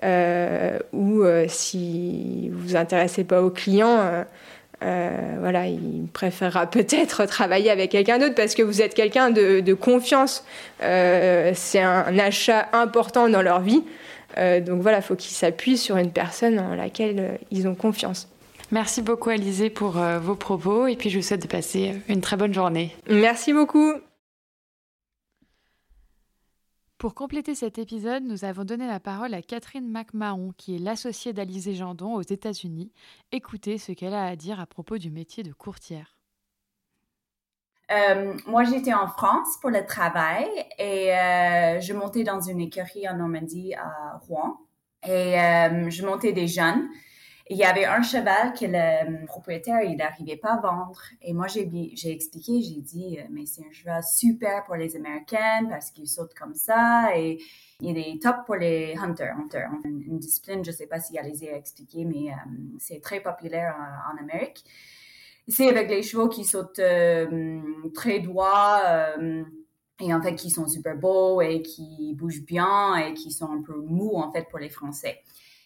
euh, 0.05 0.79
où 0.92 1.25
si 1.49 2.51
vous 2.53 2.68
vous 2.68 2.77
intéressez 2.77 3.25
pas 3.25 3.42
aux 3.42 3.51
clients, 3.51 4.25
voilà, 4.81 5.66
il 5.66 6.07
préférera 6.12 6.66
peut-être 6.70 7.25
travailler 7.27 7.70
avec 7.70 7.90
quelqu'un 7.90 8.18
d'autre 8.18 8.35
parce 8.35 8.55
que 8.55 8.62
vous 8.62 8.83
êtes 8.83 8.94
quelqu'un 8.94 9.31
de, 9.31 9.61
de, 9.61 9.75
confiance. 9.75 10.44
c'est 10.81 11.83
un 11.83 12.18
achat 12.18 12.68
important 12.72 13.29
dans 13.29 13.42
leur 13.42 13.61
vie. 13.61 13.83
Donc 14.37 14.83
voilà, 14.83 14.99
il 14.99 15.03
faut 15.03 15.16
qu'ils 15.16 15.35
s'appuient 15.35 15.79
sur 15.79 15.96
une 15.96 16.12
personne 16.12 16.61
en 16.61 16.75
laquelle 16.75 17.38
ils 17.51 17.66
ont 17.66 17.75
confiance. 17.75 18.29
Merci 18.72 19.00
beaucoup 19.00 19.31
Alizé 19.31 19.70
pour 19.70 19.96
euh, 19.96 20.18
vos 20.18 20.35
propos 20.35 20.88
et 20.88 20.96
puis 20.96 21.09
je 21.09 21.18
vous 21.18 21.22
souhaite 21.22 21.42
de 21.42 21.46
passer 21.46 22.02
une 22.09 22.20
très 22.20 22.37
bonne 22.37 22.52
journée. 22.52 22.94
Merci 23.09 23.52
beaucoup. 23.52 23.92
Pour 26.98 27.14
compléter 27.14 27.55
cet 27.55 27.79
épisode, 27.79 28.24
nous 28.24 28.44
avons 28.44 28.64
donné 28.64 28.87
la 28.88 28.98
parole 28.98 29.35
à 29.35 29.42
Catherine 29.42 29.88
McMahon, 29.88 30.52
qui 30.57 30.74
est 30.74 30.79
l'associée 30.79 31.33
d'Alizé 31.33 31.74
Jandon 31.74 32.14
aux 32.14 32.22
États-Unis. 32.22 32.90
Écoutez 33.31 33.79
ce 33.79 33.92
qu'elle 33.92 34.14
a 34.14 34.24
à 34.24 34.35
dire 34.35 34.59
à 34.59 34.66
propos 34.66 34.98
du 34.98 35.11
métier 35.11 35.44
de 35.44 35.52
courtière. 35.52 36.16
Euh, 37.92 38.35
moi, 38.46 38.64
j'étais 38.64 38.94
en 38.94 39.07
France 39.07 39.59
pour 39.61 39.70
le 39.70 39.87
travail 39.87 40.48
et 40.79 41.12
euh, 41.12 41.81
je 41.81 41.92
montais 41.92 42.24
dans 42.24 42.40
une 42.40 42.61
écurie 42.61 43.09
en 43.09 43.16
Normandie 43.16 43.74
à 43.74 44.18
Rouen. 44.26 44.57
Et 45.07 45.37
je 45.88 46.05
montais 46.05 46.33
des 46.33 46.48
jeunes. 46.48 46.88
Il 47.49 47.57
y 47.57 47.65
avait 47.65 47.85
un 47.85 48.03
cheval 48.03 48.55
que 48.55 48.65
le 48.67 49.25
propriétaire, 49.27 49.83
il 49.83 49.97
n'arrivait 49.97 50.37
pas 50.37 50.55
à 50.55 50.61
vendre. 50.61 51.01
Et 51.23 51.33
moi, 51.33 51.47
j'ai, 51.47 51.63
expliqué, 52.11 52.61
j'ai 52.61 52.81
dit, 52.81 53.19
mais 53.31 53.47
c'est 53.47 53.63
un 53.63 53.71
cheval 53.71 54.03
super 54.03 54.65
pour 54.65 54.75
les 54.75 54.97
Américains 54.97 55.67
parce 55.71 55.93
qu'il 55.93 56.09
saute 56.09 56.35
comme 56.35 56.55
ça 56.55 57.17
et 57.17 57.39
il 57.81 57.99
est 57.99 58.21
top 58.21 58.37
pour 58.47 58.57
les 58.57 58.97
hunters. 59.01 59.37
Hunter, 59.39 59.67
une, 59.85 60.19
discipline, 60.19 60.65
je 60.65 60.71
ne 60.71 60.77
sais 60.77 60.87
pas 60.87 60.99
si 60.99 61.17
les 61.23 61.49
a 61.49 61.57
expliqué, 61.57 62.05
mais 62.05 62.33
c'est 62.79 63.01
très 63.01 63.21
populaire 63.21 63.77
en 64.13 64.21
Amérique 64.21 64.65
c'est 65.49 65.69
avec 65.69 65.89
les 65.89 66.03
chevaux 66.03 66.29
qui 66.29 66.45
sautent 66.45 66.79
euh, 66.81 67.61
très 67.95 68.21
droit 68.21 68.81
euh, 68.85 69.45
et 70.01 70.13
en 70.13 70.21
fait 70.21 70.35
qui 70.35 70.51
sont 70.51 70.67
super 70.67 70.97
beaux 70.97 71.41
et 71.41 71.63
qui 71.63 72.15
bougent 72.15 72.45
bien 72.45 72.97
et 72.97 73.15
qui 73.15 73.31
sont 73.31 73.51
un 73.51 73.63
peu 73.63 73.81
mous 73.81 74.17
en 74.17 74.33
fait 74.33 74.49
pour 74.49 74.59
les 74.59 74.69
Français. 74.69 75.23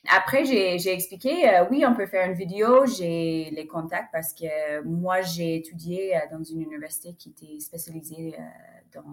Après, 0.08 0.44
j'ai 0.44 0.92
expliqué, 0.92 1.48
euh, 1.48 1.66
oui, 1.70 1.84
on 1.86 1.94
peut 1.94 2.06
faire 2.06 2.26
une 2.26 2.34
vidéo, 2.34 2.86
j'ai 2.86 3.50
les 3.52 3.66
contacts 3.66 4.10
parce 4.12 4.32
que 4.32 4.82
moi, 4.84 5.20
j'ai 5.20 5.56
étudié 5.56 6.18
dans 6.32 6.42
une 6.42 6.62
université 6.62 7.14
qui 7.14 7.30
était 7.30 7.60
spécialisée 7.60 8.34
dans 8.94 9.04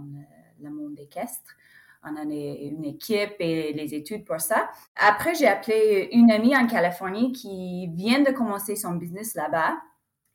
le, 0.62 0.70
monde 0.70 0.98
équestre. 1.00 1.56
On 2.04 2.16
a 2.16 2.24
une 2.24 2.86
équipe 2.86 3.36
et 3.40 3.74
les 3.74 3.94
études 3.94 4.24
pour 4.24 4.40
ça. 4.40 4.70
Après, 4.96 5.36
j'ai 5.36 5.48
appelé 5.48 6.10
une 6.14 6.32
amie 6.32 6.56
en 6.56 6.68
Californie 6.68 7.34
qui 7.34 7.88
vient 7.88 8.22
de 8.22 8.32
commencer 8.32 8.76
son 8.78 8.94
business 8.94 9.36
là-bas 9.36 9.78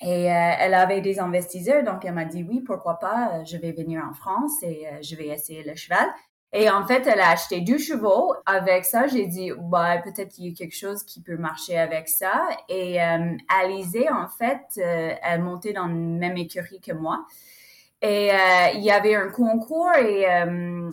et 0.02 0.32
euh, 0.32 0.52
elle 0.58 0.74
avait 0.74 1.00
des 1.00 1.20
investisseurs, 1.20 1.84
donc 1.84 2.04
elle 2.04 2.14
m'a 2.14 2.24
dit 2.24 2.42
oui, 2.42 2.60
pourquoi 2.60 2.98
pas, 2.98 3.34
euh, 3.34 3.44
je 3.44 3.56
vais 3.56 3.70
venir 3.70 4.02
en 4.04 4.12
France 4.12 4.60
et 4.64 4.88
euh, 4.88 4.98
je 5.00 5.14
vais 5.14 5.28
essayer 5.28 5.62
le 5.62 5.76
cheval. 5.76 6.08
Et 6.54 6.68
en 6.68 6.86
fait, 6.86 7.06
elle 7.06 7.20
a 7.20 7.30
acheté 7.30 7.60
deux 7.60 7.78
chevaux. 7.78 8.34
Avec 8.44 8.84
ça, 8.84 9.06
j'ai 9.06 9.26
dit, 9.26 9.50
bah, 9.58 9.98
peut-être 9.98 10.28
qu'il 10.28 10.46
y 10.46 10.52
a 10.52 10.54
quelque 10.54 10.76
chose 10.76 11.02
qui 11.04 11.22
peut 11.22 11.36
marcher 11.36 11.78
avec 11.78 12.08
ça. 12.08 12.48
Et 12.68 13.00
Alizé, 13.48 14.10
en 14.10 14.28
fait, 14.28 14.60
elle 14.76 15.42
montait 15.42 15.72
dans 15.72 15.86
la 15.86 15.94
même 15.94 16.36
écurie 16.36 16.80
que 16.80 16.92
moi. 16.92 17.26
Et 18.02 18.30
il 18.74 18.82
y 18.82 18.90
avait 18.90 19.14
un 19.14 19.30
concours 19.30 19.94
et 19.94 20.26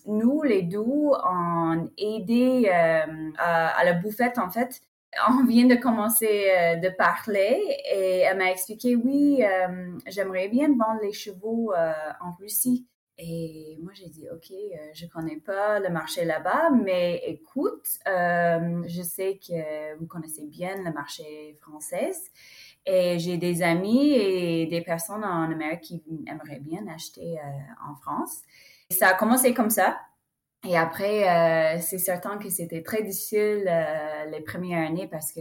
nous, 0.06 0.44
les 0.44 0.62
deux, 0.62 0.80
on 0.80 1.90
aidé 1.98 2.70
à, 3.38 3.84
la 3.84 3.94
bouffette, 3.94 4.38
en 4.38 4.50
fait, 4.50 4.82
on 5.30 5.46
vient 5.46 5.66
de 5.66 5.76
commencer 5.76 6.52
euh, 6.56 6.76
de 6.76 6.90
parler 6.90 7.60
et 7.92 8.20
elle 8.20 8.38
m'a 8.38 8.52
expliqué 8.52 8.96
oui, 8.96 9.44
euh, 9.44 9.98
j'aimerais 10.08 10.48
bien 10.50 10.68
vendre 10.68 11.00
les 11.02 11.14
chevaux 11.14 11.74
euh, 11.74 11.92
en 12.22 12.34
Russie. 12.34 12.86
Et 13.22 13.78
moi, 13.82 13.92
j'ai 13.94 14.08
dit, 14.08 14.28
OK, 14.32 14.54
je 14.94 15.06
connais 15.08 15.38
pas 15.38 15.80
le 15.80 15.90
marché 15.90 16.24
là-bas, 16.24 16.70
mais 16.70 17.22
écoute, 17.26 18.00
je 18.06 19.02
sais 19.04 19.38
que 19.46 19.98
vous 19.98 20.08
connaissez 20.08 20.46
bien 20.48 20.82
le 20.82 20.94
marché 20.94 21.54
français 21.60 22.12
et 22.86 23.20
j'ai 23.20 23.38
des 23.38 23.62
amis 23.62 24.14
et 24.14 24.68
des 24.68 24.82
personnes 24.82 25.26
en 25.26 25.52
Amérique 25.52 25.82
qui 25.82 26.02
aimeraient 26.28 26.62
bien 26.62 26.88
acheter 26.88 27.38
en 27.86 27.96
France. 27.96 28.40
ça 28.90 29.10
a 29.10 29.14
commencé 29.16 29.54
comme 29.54 29.70
ça. 29.70 29.98
Et 30.68 30.78
après, 30.78 31.28
euh, 31.30 31.80
c'est 31.82 32.00
certain 32.00 32.38
que 32.38 32.50
c'était 32.50 32.84
très 32.84 33.02
difficile 33.02 33.66
euh, 33.68 34.26
les 34.26 34.42
premières 34.42 34.86
années 34.86 35.08
parce 35.08 35.32
que 35.32 35.40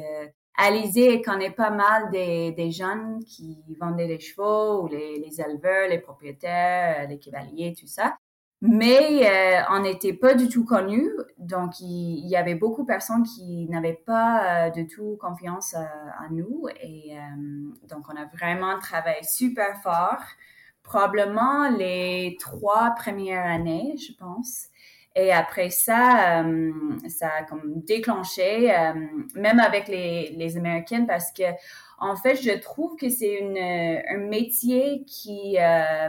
Alizé 0.56 1.22
connaît 1.22 1.52
pas 1.52 1.70
mal 1.70 2.10
des, 2.10 2.70
jeunes 2.70 3.20
qui 3.24 3.62
vendaient 3.80 4.08
des 4.08 4.18
chevaux 4.18 4.82
ou 4.82 4.88
les, 4.88 5.40
éleveurs, 5.40 5.88
les 5.88 5.98
propriétaires, 5.98 7.08
les 7.08 7.18
cavaliers, 7.18 7.74
tout 7.78 7.86
ça. 7.86 8.16
Mais 8.60 9.24
euh, 9.24 9.62
on 9.70 9.82
n'était 9.82 10.14
pas 10.14 10.34
du 10.34 10.48
tout 10.48 10.64
connus, 10.64 11.12
donc 11.38 11.78
il, 11.78 12.26
y 12.26 12.34
avait 12.34 12.56
beaucoup 12.56 12.82
de 12.82 12.88
personnes 12.88 13.22
qui 13.22 13.68
n'avaient 13.68 14.02
pas 14.04 14.66
euh, 14.66 14.70
du 14.70 14.88
tout 14.88 15.16
confiance 15.20 15.74
en 15.74 16.32
nous. 16.32 16.66
Et 16.82 17.16
donc 17.88 18.06
on 18.12 18.16
a 18.16 18.24
vraiment 18.24 18.80
travaillé 18.80 19.22
super 19.22 19.80
fort, 19.80 20.24
probablement 20.82 21.70
les 21.70 22.36
trois 22.40 22.96
premières 22.96 23.46
années, 23.46 23.94
je 23.96 24.12
pense. 24.18 24.66
Et 25.18 25.32
après 25.32 25.70
ça, 25.70 26.42
euh, 26.44 26.72
ça 27.08 27.28
a 27.40 27.42
comme 27.42 27.82
déclenché, 27.82 28.72
euh, 28.72 28.92
même 29.34 29.58
avec 29.58 29.88
les, 29.88 30.30
les 30.30 30.56
Américaines, 30.56 31.08
parce 31.08 31.32
que 31.32 31.42
en 31.98 32.14
fait, 32.14 32.36
je 32.36 32.56
trouve 32.60 32.94
que 32.94 33.10
c'est 33.10 33.40
un 34.08 34.18
métier 34.18 35.04
qui 35.08 35.56
euh, 35.58 36.08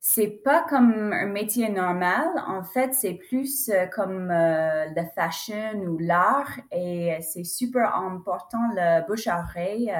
c'est 0.00 0.42
pas 0.42 0.66
comme 0.68 1.12
un 1.12 1.26
métier 1.26 1.68
normal. 1.68 2.26
En 2.48 2.64
fait, 2.64 2.92
c'est 2.92 3.14
plus 3.14 3.70
comme 3.94 4.28
le 4.30 5.04
fashion 5.14 5.78
ou 5.86 5.98
l'art 5.98 6.58
et 6.72 7.16
c'est 7.20 7.44
super 7.44 7.94
important 7.94 8.58
le 8.74 9.06
bouche 9.06 9.28
à 9.28 9.38
oreille. 9.38 9.92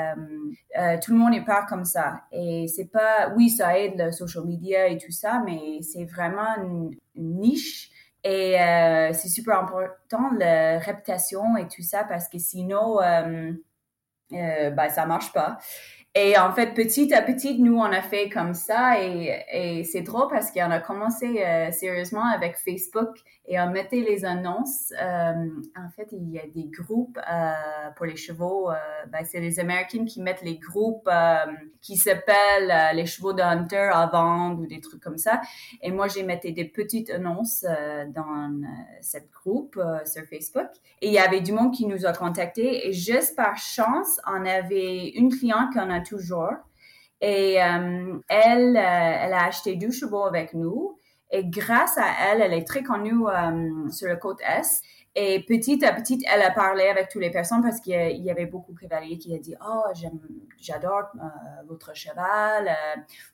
tout 1.01 1.13
le 1.13 1.19
monde 1.19 1.35
est 1.35 1.45
peur 1.45 1.67
comme 1.69 1.85
ça 1.85 2.25
et 2.33 2.67
c'est 2.67 2.91
pas, 2.91 3.33
oui, 3.37 3.49
ça 3.49 3.79
aide 3.79 3.95
le 3.97 4.11
social 4.11 4.45
media 4.45 4.89
et 4.89 4.99
tout 4.99 5.13
ça, 5.13 5.41
mais 5.47 5.81
c'est 5.83 6.05
vraiment 6.05 6.57
une 6.57 6.91
niche 7.15 7.94
et 8.25 8.59
euh, 8.59 9.13
c'est 9.13 9.29
super 9.29 9.59
important, 9.59 10.31
la 10.39 10.79
réputation 10.79 11.57
et 11.59 11.69
tout 11.69 11.83
ça, 11.83 12.05
parce 12.05 12.29
que 12.29 12.39
sinon, 12.39 13.01
euh, 13.03 13.53
euh, 14.33 14.71
ben, 14.71 14.89
ça 14.89 15.05
marche 15.05 15.33
pas. 15.33 15.59
Et 16.17 16.39
en 16.39 16.53
fait, 16.53 16.75
petit 16.75 17.13
à 17.13 17.23
petit, 17.23 17.61
nous, 17.61 17.77
on 17.77 17.83
a 17.91 18.01
fait 18.01 18.29
comme 18.29 18.55
ça 18.55 19.03
et, 19.03 19.43
et 19.53 19.83
c'est 19.83 20.03
drôle 20.03 20.29
parce 20.29 20.53
qu'on 20.53 20.71
a 20.71 20.79
commencé 20.79 21.43
euh, 21.45 21.73
sérieusement 21.73 22.25
avec 22.25 22.57
Facebook 22.57 23.19
et 23.47 23.61
on 23.61 23.71
mettait 23.71 24.01
les 24.01 24.25
annonces. 24.25 24.93
Euh, 24.93 25.49
en 25.77 25.91
fait, 25.95 26.09
il 26.13 26.31
y 26.31 26.39
a 26.39 26.47
des 26.47 26.71
groupes 26.71 27.19
euh, 27.19 27.51
pour 27.97 28.07
les 28.07 28.17
chevaux. 28.17 28.71
Euh, 28.71 28.75
ben, 29.11 29.25
c'est 29.25 29.41
les 29.41 29.61
Américains 29.61 30.05
qui 30.05 30.23
mettent 30.23 30.43
les 30.43 30.57
groupes 30.57 31.09
euh, 31.09 31.53
qui 31.83 31.97
s'appellent 31.97 32.95
les 32.95 33.05
chevaux 33.07 33.33
de 33.33 33.43
Hunter 33.43 33.91
à 33.93 34.07
vendre 34.07 34.61
ou 34.63 34.67
des 34.67 34.81
trucs 34.81 35.03
comme 35.03 35.19
ça. 35.19 35.43
Et 35.83 35.91
moi, 35.91 36.09
j'ai 36.09 36.23
mettais 36.23 36.53
des 36.53 36.65
petites 36.65 37.11
annonces 37.11 37.67
dans 38.15 38.61
cette 39.01 39.31
groupe 39.31 39.79
sur 40.07 40.23
Facebook. 40.25 40.69
Et 41.03 41.09
il 41.09 41.13
y 41.13 41.19
avait 41.19 41.41
du 41.41 41.53
monde 41.53 41.75
qui 41.75 41.87
nous 41.87 42.07
a 42.07 42.13
contactés 42.13 42.89
et 42.89 42.93
juste 42.93 43.37
par 43.37 43.59
chance, 43.59 44.21
on 44.27 44.47
avait 44.47 45.09
une 45.11 45.29
cliente 45.29 45.73
qu'on 45.75 45.91
a 45.91 46.01
toujours. 46.05 46.53
Et 47.21 47.63
euh, 47.63 48.19
elle, 48.29 48.77
euh, 48.77 49.19
elle 49.23 49.33
a 49.33 49.45
acheté 49.47 49.77
deux 49.77 49.91
chevaux 49.91 50.25
avec 50.25 50.55
nous. 50.55 50.99
Et 51.31 51.45
grâce 51.45 51.97
à 51.99 52.07
elle, 52.27 52.43
elle 52.43 52.53
est 52.53 52.67
très 52.67 52.83
connue 52.83 53.27
euh, 53.27 53.91
sur 53.91 54.09
le 54.09 54.17
côte 54.17 54.41
Est. 54.43 54.83
Et 55.17 55.45
petit 55.47 55.85
à 55.85 55.93
petit, 55.93 56.25
elle 56.29 56.43
a 56.43 56.51
parlé 56.51 56.89
avec 56.89 57.09
toutes 57.09 57.23
les 57.23 57.31
personnes 57.31 57.63
parce 57.63 57.81
qu'il 57.81 57.93
y 57.93 58.31
avait 58.31 58.47
beaucoup 58.47 58.73
de 58.73 58.81
cavaliers 58.81 59.17
qui 59.17 59.33
ont 59.33 59.39
dit 59.39 59.55
Oh, 59.65 59.85
j'adore 60.59 61.13
votre 61.67 61.95
cheval, 61.95 62.69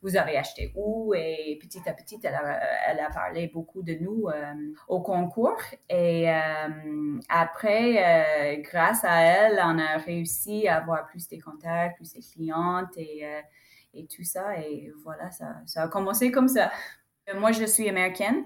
vous 0.02 0.14
avez 0.16 0.36
acheté 0.36 0.72
où 0.76 1.14
Et 1.14 1.58
petit 1.58 1.80
à 1.88 1.94
petit, 1.94 2.20
elle 2.22 2.34
a, 2.34 3.06
a 3.06 3.10
parlé 3.10 3.46
beaucoup 3.48 3.82
de 3.82 3.94
nous 3.94 4.26
au 4.88 5.00
concours. 5.00 5.62
Et 5.88 6.28
après, 7.30 8.60
grâce 8.62 9.02
à 9.04 9.22
elle, 9.22 9.58
on 9.64 9.78
a 9.78 9.96
réussi 9.96 10.68
à 10.68 10.76
avoir 10.76 11.06
plus 11.06 11.28
de 11.28 11.40
contacts, 11.40 11.96
plus 11.96 12.12
de 12.12 12.20
clientes 12.20 12.94
et, 12.98 13.24
et 13.94 14.06
tout 14.06 14.24
ça. 14.24 14.58
Et 14.58 14.92
voilà, 15.02 15.30
ça 15.30 15.82
a 15.82 15.88
commencé 15.88 16.30
comme 16.30 16.48
ça. 16.48 16.70
Moi, 17.34 17.52
je 17.52 17.64
suis 17.64 17.88
américaine. 17.88 18.44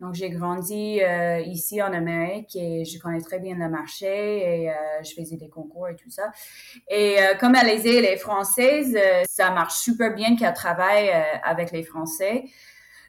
Donc, 0.00 0.14
j'ai 0.14 0.30
grandi 0.30 1.00
euh, 1.02 1.40
ici 1.40 1.82
en 1.82 1.92
Amérique 1.92 2.54
et 2.54 2.84
je 2.84 3.00
connais 3.00 3.20
très 3.20 3.40
bien 3.40 3.56
le 3.56 3.68
marché 3.68 4.06
et 4.06 4.70
euh, 4.70 4.74
je 5.02 5.12
faisais 5.12 5.36
des 5.36 5.48
concours 5.48 5.88
et 5.88 5.96
tout 5.96 6.10
ça. 6.10 6.30
Et 6.88 7.16
euh, 7.18 7.34
comme 7.34 7.56
elle 7.56 7.68
est 7.68 8.00
les 8.00 8.16
Françaises, 8.16 8.96
ça 9.28 9.50
marche 9.50 9.74
super 9.74 10.14
bien 10.14 10.36
qu'elle 10.36 10.54
travaille 10.54 11.10
avec 11.42 11.72
les 11.72 11.82
Français. 11.82 12.44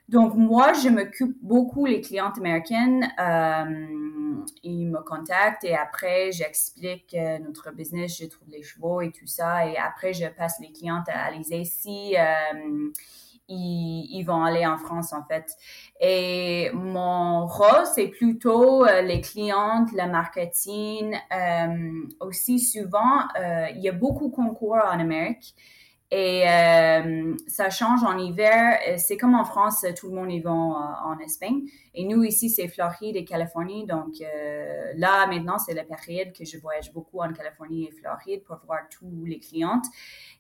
Donc, 0.08 0.34
moi, 0.34 0.74
je 0.74 0.90
m'occupe 0.90 1.38
beaucoup 1.44 1.86
les 1.86 2.02
clientes 2.02 2.40
américaines. 2.40 3.08
ils 4.64 4.88
me 4.88 5.04
contactent 5.04 5.66
et 5.66 5.76
après, 5.76 6.32
j'explique 6.32 7.16
notre 7.42 7.72
business, 7.72 8.18
je 8.20 8.26
trouve 8.26 8.50
les 8.50 8.64
chevaux 8.64 9.02
et 9.02 9.12
tout 9.12 9.28
ça. 9.28 9.68
Et 9.68 9.78
après, 9.78 10.14
je 10.14 10.26
passe 10.26 10.60
les 10.60 10.72
clientes 10.72 11.08
à 11.10 11.26
Alizé 11.26 11.64
si 11.66 12.16
ils, 13.50 14.24
vont 14.24 14.44
aller 14.44 14.66
en 14.66 14.78
France 14.78 15.14
en 15.14 15.24
fait. 15.24 15.56
Et 16.00 16.70
mon 16.74 17.48
rôle, 17.48 17.86
c'est 17.94 18.08
plutôt 18.08 18.86
euh, 18.86 19.02
les 19.02 19.22
clientes, 19.22 19.92
le 19.92 20.10
marketing. 20.10 21.16
Euh, 21.32 22.08
aussi 22.20 22.60
souvent, 22.60 23.22
euh, 23.40 23.68
il 23.76 23.82
y 23.82 23.90
a 23.90 23.94
beaucoup 23.94 24.30
de 24.30 24.36
concours 24.36 24.76
en 24.76 25.00
Amérique. 25.00 25.56
Et 26.12 26.50
euh, 26.50 27.36
ça 27.48 27.70
change 27.70 28.04
en 28.04 28.18
hiver. 28.18 28.80
C'est 28.98 29.16
comme 29.16 29.36
en 29.36 29.46
France, 29.46 29.86
tout 29.96 30.10
le 30.10 30.16
monde 30.16 30.32
y 30.32 30.40
va 30.40 30.52
en, 30.52 31.20
Espagne. 31.20 31.62
Et 31.94 32.06
nous, 32.06 32.24
ici, 32.24 32.50
c'est 32.50 32.68
Floride 32.68 33.16
et 33.16 33.26
Californie. 33.26 33.86
Donc 33.86 34.22
euh, 34.22 34.94
là, 34.96 35.28
maintenant, 35.28 35.60
c'est 35.60 35.74
la 35.74 35.84
période 35.84 36.32
que 36.34 36.46
je 36.46 36.58
voyage 36.58 36.94
beaucoup 36.94 37.20
en 37.20 37.32
Californie 37.34 37.88
et 37.88 37.92
Floride 37.92 38.44
pour 38.44 38.58
voir 38.66 38.82
tous 38.90 39.26
les 39.26 39.40
clientes. 39.40 39.86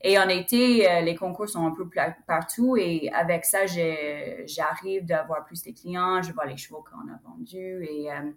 Et 0.01 0.17
en 0.17 0.29
été, 0.29 0.89
euh, 0.89 1.01
les 1.01 1.15
concours 1.15 1.49
sont 1.49 1.65
un 1.65 1.71
peu 1.71 1.87
partout. 2.25 2.77
Et 2.77 3.09
avec 3.13 3.45
ça, 3.45 3.65
j'arrive 3.65 5.05
d'avoir 5.05 5.43
plus 5.45 5.61
de 5.63 5.71
clients. 5.71 6.21
Je 6.21 6.31
vois 6.31 6.45
les 6.45 6.57
chevaux 6.57 6.83
qu'on 6.83 7.11
a 7.11 7.19
vendus. 7.23 7.85
Et 7.85 8.11
euh, 8.11 8.31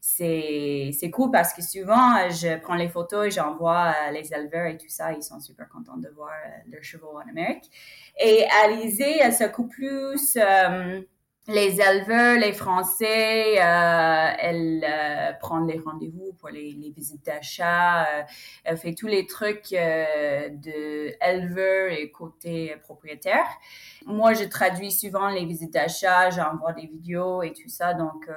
c'est 0.00 1.10
cool 1.10 1.30
parce 1.30 1.52
que 1.54 1.62
souvent, 1.62 2.28
je 2.28 2.60
prends 2.60 2.74
les 2.74 2.88
photos 2.88 3.26
et 3.26 3.30
j'envoie 3.30 4.10
les 4.12 4.32
éleveurs 4.32 4.66
et 4.66 4.76
tout 4.76 4.88
ça. 4.88 5.12
Ils 5.12 5.22
sont 5.22 5.40
super 5.40 5.68
contents 5.68 5.96
de 5.96 6.08
voir 6.10 6.32
chevaux 6.82 7.16
en 7.16 7.28
Amérique. 7.28 7.70
Et 8.18 8.44
Alizé, 8.64 9.18
elle 9.20 9.32
s'occupe 9.32 9.68
plus 9.68 10.38
les 11.48 11.80
éleveurs, 11.80 12.38
les 12.38 12.52
Français, 12.52 13.60
euh, 13.60 14.30
elle 14.38 14.84
euh, 14.84 15.32
prend 15.34 15.60
les 15.60 15.78
rendez-vous 15.78 16.32
pour 16.40 16.48
les, 16.48 16.72
visites 16.96 17.24
d'achat, 17.24 18.02
euh, 18.02 18.22
elle 18.64 18.76
fait 18.76 18.94
tous 18.94 19.06
les 19.06 19.26
trucs 19.26 19.72
euh, 19.72 20.48
de 20.48 21.14
éleveur 21.24 21.92
et 21.92 22.10
côté 22.10 22.74
propriétaire. 22.82 23.46
Moi, 24.06 24.34
je 24.34 24.44
traduis 24.44 24.90
souvent 24.90 25.28
les 25.28 25.44
visites 25.44 25.72
d'achat, 25.72 26.30
j'envoie 26.30 26.72
des 26.72 26.86
vidéos 26.86 27.42
et 27.42 27.52
tout 27.52 27.68
ça, 27.68 27.94
donc 27.94 28.28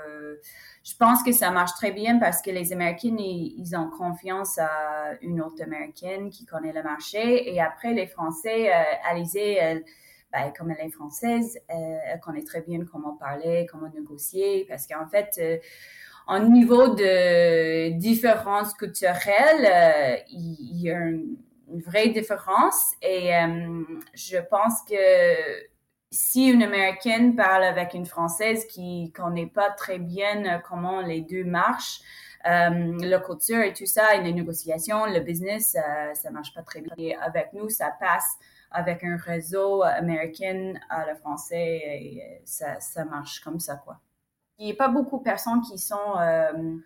je 0.84 0.96
pense 0.96 1.22
que 1.24 1.32
ça 1.32 1.52
marche 1.52 1.74
très 1.74 1.92
bien 1.92 2.18
parce 2.20 2.42
que 2.42 2.50
les 2.50 2.74
Américains, 2.74 3.16
ils, 3.20 3.76
ont 3.76 3.90
confiance 3.90 4.58
à 4.58 5.14
une 5.22 5.42
autre 5.42 5.62
Américaine 5.62 6.30
qui 6.30 6.46
connaît 6.46 6.74
le 6.74 6.82
marché 6.82 7.54
et 7.54 7.62
après 7.62 7.94
les 7.94 8.08
Français, 8.08 8.72
Alizé, 9.04 9.54
elle 9.54 9.84
ben, 10.32 10.52
comme 10.58 10.72
elle 10.72 10.88
est 10.88 10.92
française, 10.92 11.60
euh, 11.70 11.98
elle 12.06 12.20
connaît 12.20 12.44
très 12.44 12.62
bien 12.62 12.80
comment 12.86 13.16
parler, 13.16 13.68
comment 13.72 13.90
négocier, 13.90 14.66
parce 14.70 14.86
qu'en 14.88 15.08
fait, 15.08 15.38
euh, 15.40 15.58
en 16.28 16.40
niveau 16.48 16.90
de 16.90 17.92
différence 17.98 18.74
culturelle, 18.74 19.66
euh, 19.66 20.18
il, 20.30 20.82
y 20.82 20.92
a 20.92 21.00
une, 21.00 21.38
vraie 21.86 22.10
différence 22.10 22.94
et 23.04 23.30
je 24.16 24.40
pense 24.50 24.82
que 24.90 24.96
si 26.10 26.48
une 26.48 26.64
Américaine 26.64 27.36
parle 27.36 27.64
avec 27.64 27.94
une 27.94 28.08
Française 28.08 28.66
qui 28.66 29.12
connaît 29.12 29.46
pas 29.46 29.70
très 29.70 30.00
bien 30.00 30.60
comment 30.68 31.02
les 31.02 31.22
deux 31.22 31.44
marchent, 31.44 32.02
euh, 32.46 32.98
la 33.02 33.20
culture 33.20 33.62
et 33.62 33.74
tout 33.74 33.86
ça, 33.86 34.16
et 34.16 34.22
les 34.22 34.32
négociations, 34.32 35.06
le 35.06 35.20
business, 35.20 35.72
ça 35.72 36.16
ça 36.16 36.32
marche 36.32 36.54
pas 36.54 36.64
très 36.64 36.82
bien. 36.82 36.94
Et 36.98 37.16
avec 37.16 37.52
nous, 37.54 37.70
ça 37.70 37.94
passe 38.00 38.38
avec 38.72 39.04
un 39.04 39.18
réseau 39.18 39.84
américain 39.84 40.74
à 40.90 41.06
le 41.10 41.16
français 41.16 41.82
et 41.84 42.42
ça, 42.46 42.80
ça 42.80 43.06
marche 43.06 43.40
comme 43.42 43.60
ça, 43.60 43.76
quoi. 43.76 44.00
Il 44.58 44.66
n'y 44.66 44.74
a 44.74 44.76
pas 44.76 44.90
beaucoup 44.90 45.20
de 45.20 45.24
personnes 45.24 45.62
qui 45.62 45.78
sont 45.78 46.18
euh, 46.20 46.78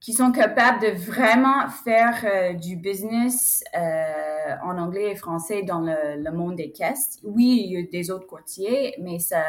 qui 0.00 0.14
sont 0.14 0.32
capables 0.32 0.80
de 0.80 0.88
vraiment 0.88 1.68
faire 1.68 2.24
euh, 2.24 2.54
du 2.54 2.76
business 2.76 3.62
euh, 3.76 4.29
en 4.62 4.78
anglais 4.78 5.12
et 5.12 5.16
français 5.16 5.62
dans 5.62 5.80
le, 5.80 6.22
le, 6.22 6.32
monde 6.32 6.56
des 6.56 6.70
caisses. 6.70 7.18
Oui, 7.22 7.64
il 7.66 7.72
y 7.72 7.76
a 7.76 7.82
des 7.82 8.10
autres 8.10 8.26
courtiers, 8.26 8.94
mais 9.00 9.18
ça, 9.18 9.42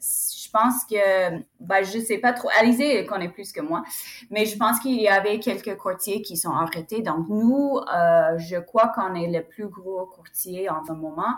je 0.00 0.50
pense 0.50 0.84
que, 0.84 1.38
ben, 1.60 1.82
je 1.82 1.98
sais 1.98 2.18
pas 2.18 2.32
trop. 2.32 2.48
Alizé 2.58 3.04
connaît 3.06 3.28
plus 3.28 3.52
que 3.52 3.60
moi, 3.60 3.82
mais 4.30 4.46
je 4.46 4.56
pense 4.56 4.80
qu'il 4.80 5.00
y 5.00 5.08
avait 5.08 5.38
quelques 5.38 5.76
courtiers 5.76 6.22
qui 6.22 6.36
sont 6.36 6.50
arrêtés. 6.50 7.02
Donc 7.02 7.28
nous, 7.28 7.78
euh, 7.78 8.38
je 8.38 8.58
crois 8.58 8.92
qu'on 8.94 9.14
est 9.14 9.30
le 9.30 9.42
plus 9.42 9.68
gros 9.68 10.06
courtier 10.06 10.68
en 10.68 10.84
ce 10.84 10.92
moment 10.92 11.34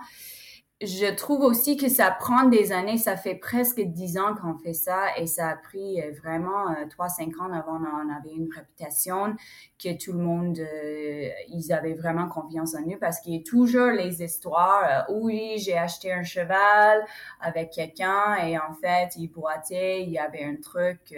je 0.82 1.06
trouve 1.14 1.42
aussi 1.42 1.76
que 1.76 1.88
ça 1.88 2.10
prend 2.10 2.44
des 2.44 2.72
années. 2.72 2.98
Ça 2.98 3.16
fait 3.16 3.36
presque 3.36 3.80
dix 3.80 4.18
ans 4.18 4.34
qu'on 4.34 4.58
fait 4.58 4.74
ça 4.74 5.16
et 5.16 5.26
ça 5.26 5.50
a 5.50 5.56
pris 5.56 6.00
euh, 6.00 6.10
vraiment 6.22 6.70
euh, 6.70 6.86
trois, 6.90 7.08
cinq 7.08 7.38
ans 7.40 7.52
avant 7.52 7.78
on 7.78 8.10
avait 8.12 8.34
une 8.34 8.48
réputation 8.52 9.36
que 9.82 9.96
tout 9.96 10.12
le 10.12 10.18
monde, 10.18 10.58
euh, 10.58 11.28
ils 11.48 11.72
avaient 11.72 11.94
vraiment 11.94 12.28
confiance 12.28 12.74
en 12.74 12.80
nous 12.80 12.98
parce 12.98 13.20
qu'il 13.20 13.34
y 13.34 13.38
a 13.38 13.42
toujours 13.42 13.90
les 13.90 14.22
histoires. 14.22 15.06
oui, 15.10 15.58
j'ai 15.58 15.76
acheté 15.76 16.12
un 16.12 16.22
cheval 16.22 17.04
avec 17.40 17.70
quelqu'un 17.70 18.36
et 18.44 18.58
en 18.58 18.72
fait, 18.74 19.10
il 19.16 19.28
boitait, 19.28 20.02
il 20.02 20.10
y 20.10 20.18
avait 20.18 20.44
un 20.44 20.56
truc 20.56 21.14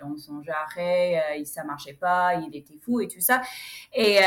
dans 0.00 0.16
son 0.16 0.42
jarret, 0.42 1.42
ça 1.44 1.64
marchait 1.64 1.94
pas, 1.94 2.34
il 2.34 2.54
était 2.56 2.78
fou 2.82 3.00
et 3.00 3.08
tout 3.08 3.20
ça. 3.20 3.42
Et 3.94 4.18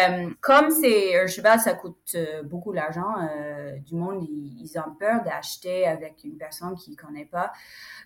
comme 0.41 0.69
c'est 0.71 1.19
un 1.19 1.27
cheval, 1.27 1.59
ça 1.59 1.73
coûte 1.73 2.15
beaucoup 2.43 2.73
d'argent, 2.73 3.15
du 3.85 3.95
monde, 3.95 4.23
il 4.23 4.54
ils 4.59 4.77
ont 4.79 4.93
peur 4.99 5.23
d'acheter 5.23 5.85
avec 5.85 6.23
une 6.23 6.37
personne 6.37 6.75
qu'ils 6.75 6.93
ne 6.93 6.97
connaissent 6.97 7.29
pas. 7.31 7.51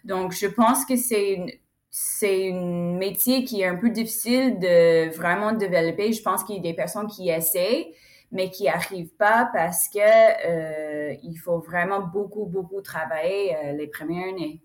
Donc, 0.04 0.34
je 0.34 0.48
pense 0.48 0.86
que 0.86 0.96
c'est 0.96 1.62
c'est 1.92 2.52
un 2.52 2.98
métier 2.98 3.44
qui 3.44 3.62
est 3.62 3.66
un 3.66 3.76
peu 3.76 3.90
difficile 3.90 4.60
de 4.60 5.10
vraiment 5.16 5.54
développer. 5.54 6.14
Je 6.14 6.22
pense 6.22 6.44
qu'il 6.44 6.56
y 6.56 6.60
a 6.60 6.62
des 6.62 6.76
personnes 6.76 7.08
qui 7.08 7.30
essaient, 7.30 7.94
mais 8.32 8.52
qui 8.52 8.68
arrivent 8.68 9.16
pas 9.16 9.50
parce 9.52 9.90
que 9.90 10.00
euh, 10.00 11.16
il 11.24 11.36
faut 11.38 11.60
vraiment 11.60 12.02
beaucoup, 12.02 12.46
beaucoup 12.46 12.82
travailler 12.82 13.56
euh, 13.56 13.72
les 13.74 13.88
premières 13.88 14.30
années. 14.30 14.62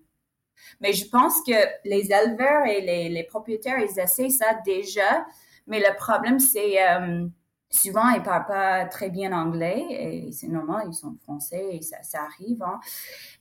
Mais 0.81 0.93
je 0.93 1.09
pense 1.09 1.41
que 1.45 1.53
les 1.83 2.11
éleveurs 2.11 2.65
et 2.67 2.81
les, 2.81 3.09
les 3.09 3.23
propriétaires, 3.23 3.79
ils 3.79 3.99
essaient 3.99 4.29
ça 4.29 4.59
déjà. 4.65 5.25
Mais 5.67 5.79
le 5.79 5.95
problème, 5.95 6.39
c'est 6.39 6.81
euh, 6.87 7.27
souvent 7.75 8.09
ils 8.09 8.23
parlent 8.23 8.45
pas 8.45 8.85
très 8.85 9.09
bien 9.09 9.31
anglais 9.33 9.85
et 9.89 10.31
c'est 10.31 10.47
normal 10.47 10.87
ils 10.87 10.93
sont 10.93 11.15
français 11.23 11.69
et 11.71 11.81
ça, 11.81 11.97
arrive 12.19 12.63
hein. 12.63 12.79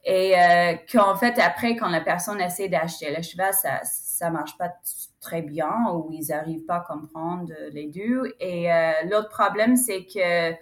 et 0.05 0.39
euh, 0.39 0.75
qu'en 0.91 1.17
fait 1.17 1.39
après 1.39 1.77
quand 1.77 1.89
la 1.89 2.01
personne 2.01 2.41
essaie 2.41 2.69
d'acheter 2.69 3.15
le 3.15 3.23
cheval 3.23 3.53
ça 3.55 3.81
ça 3.85 4.31
marche 4.31 4.57
pas 4.59 4.73
très 5.21 5.43
bien 5.43 5.73
ou 5.93 6.11
ils 6.13 6.33
arrivent 6.33 6.65
pas 6.67 6.77
à 6.77 6.81
comprendre 6.81 7.53
les 7.73 7.87
deux 7.87 8.35
et 8.41 8.73
euh, 8.73 8.93
l'autre 9.11 9.29
problème 9.29 9.77
c'est 9.77 10.05
que 10.05 10.55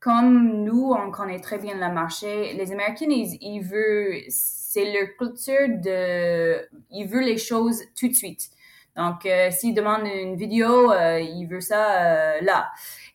comme 0.00 0.64
nous 0.64 0.92
on 0.92 1.10
connaît 1.10 1.40
très 1.40 1.58
bien 1.58 1.74
le 1.74 1.92
marché 1.92 2.54
les 2.54 2.72
Américains 2.72 3.06
ils 3.08 3.60
veulent 3.60 4.22
c'est 4.28 4.92
leur 4.92 5.08
culture 5.18 5.68
de 5.68 6.68
ils 6.90 7.06
veulent 7.06 7.24
les 7.24 7.38
choses 7.38 7.82
tout 7.98 8.08
de 8.08 8.14
suite 8.14 8.50
donc, 8.98 9.26
euh, 9.26 9.52
s'il 9.52 9.74
demande 9.74 10.02
une 10.06 10.34
vidéo, 10.34 10.90
euh, 10.90 11.20
il 11.20 11.46
veut 11.46 11.60
ça 11.60 12.02
euh, 12.02 12.40
là. 12.42 12.72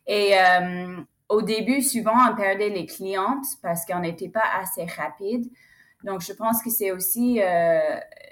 Et 0.07 0.33
au 1.29 1.41
début, 1.41 1.81
souvent, 1.81 2.13
on 2.29 2.35
perdait 2.35 2.69
les 2.69 2.85
clientes 2.85 3.45
parce 3.61 3.85
qu'on 3.85 3.99
n'était 3.99 4.29
pas 4.29 4.43
assez 4.61 4.85
rapide. 4.85 5.45
Donc, 6.03 6.21
je 6.21 6.33
pense 6.33 6.61
que 6.61 6.69
c'est 6.69 6.91
aussi 6.91 7.39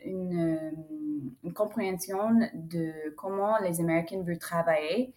une, 0.05 0.59
une, 1.43 1.53
compréhension 1.53 2.39
de 2.53 2.91
comment 3.15 3.57
les 3.59 3.79
Américains 3.79 4.21
veulent 4.21 4.37
travailler. 4.37 5.13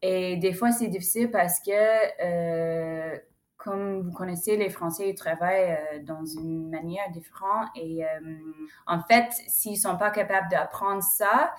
Et 0.00 0.36
des 0.38 0.54
fois, 0.54 0.72
c'est 0.72 0.88
difficile 0.88 1.30
parce 1.30 1.60
que 1.60 1.70
comme 3.62 4.00
vous 4.00 4.12
connaissez, 4.12 4.56
les 4.56 4.70
Français 4.70 5.10
ils 5.10 5.14
travaillent 5.14 5.72
euh, 5.72 6.02
dans 6.02 6.24
une 6.24 6.70
manière 6.70 7.10
différente 7.12 7.68
et 7.76 8.04
euh, 8.04 8.08
en 8.86 9.02
fait, 9.02 9.30
s'ils 9.48 9.78
sont 9.78 9.96
pas 9.96 10.10
capables 10.10 10.48
d'apprendre 10.50 11.02
ça, 11.02 11.52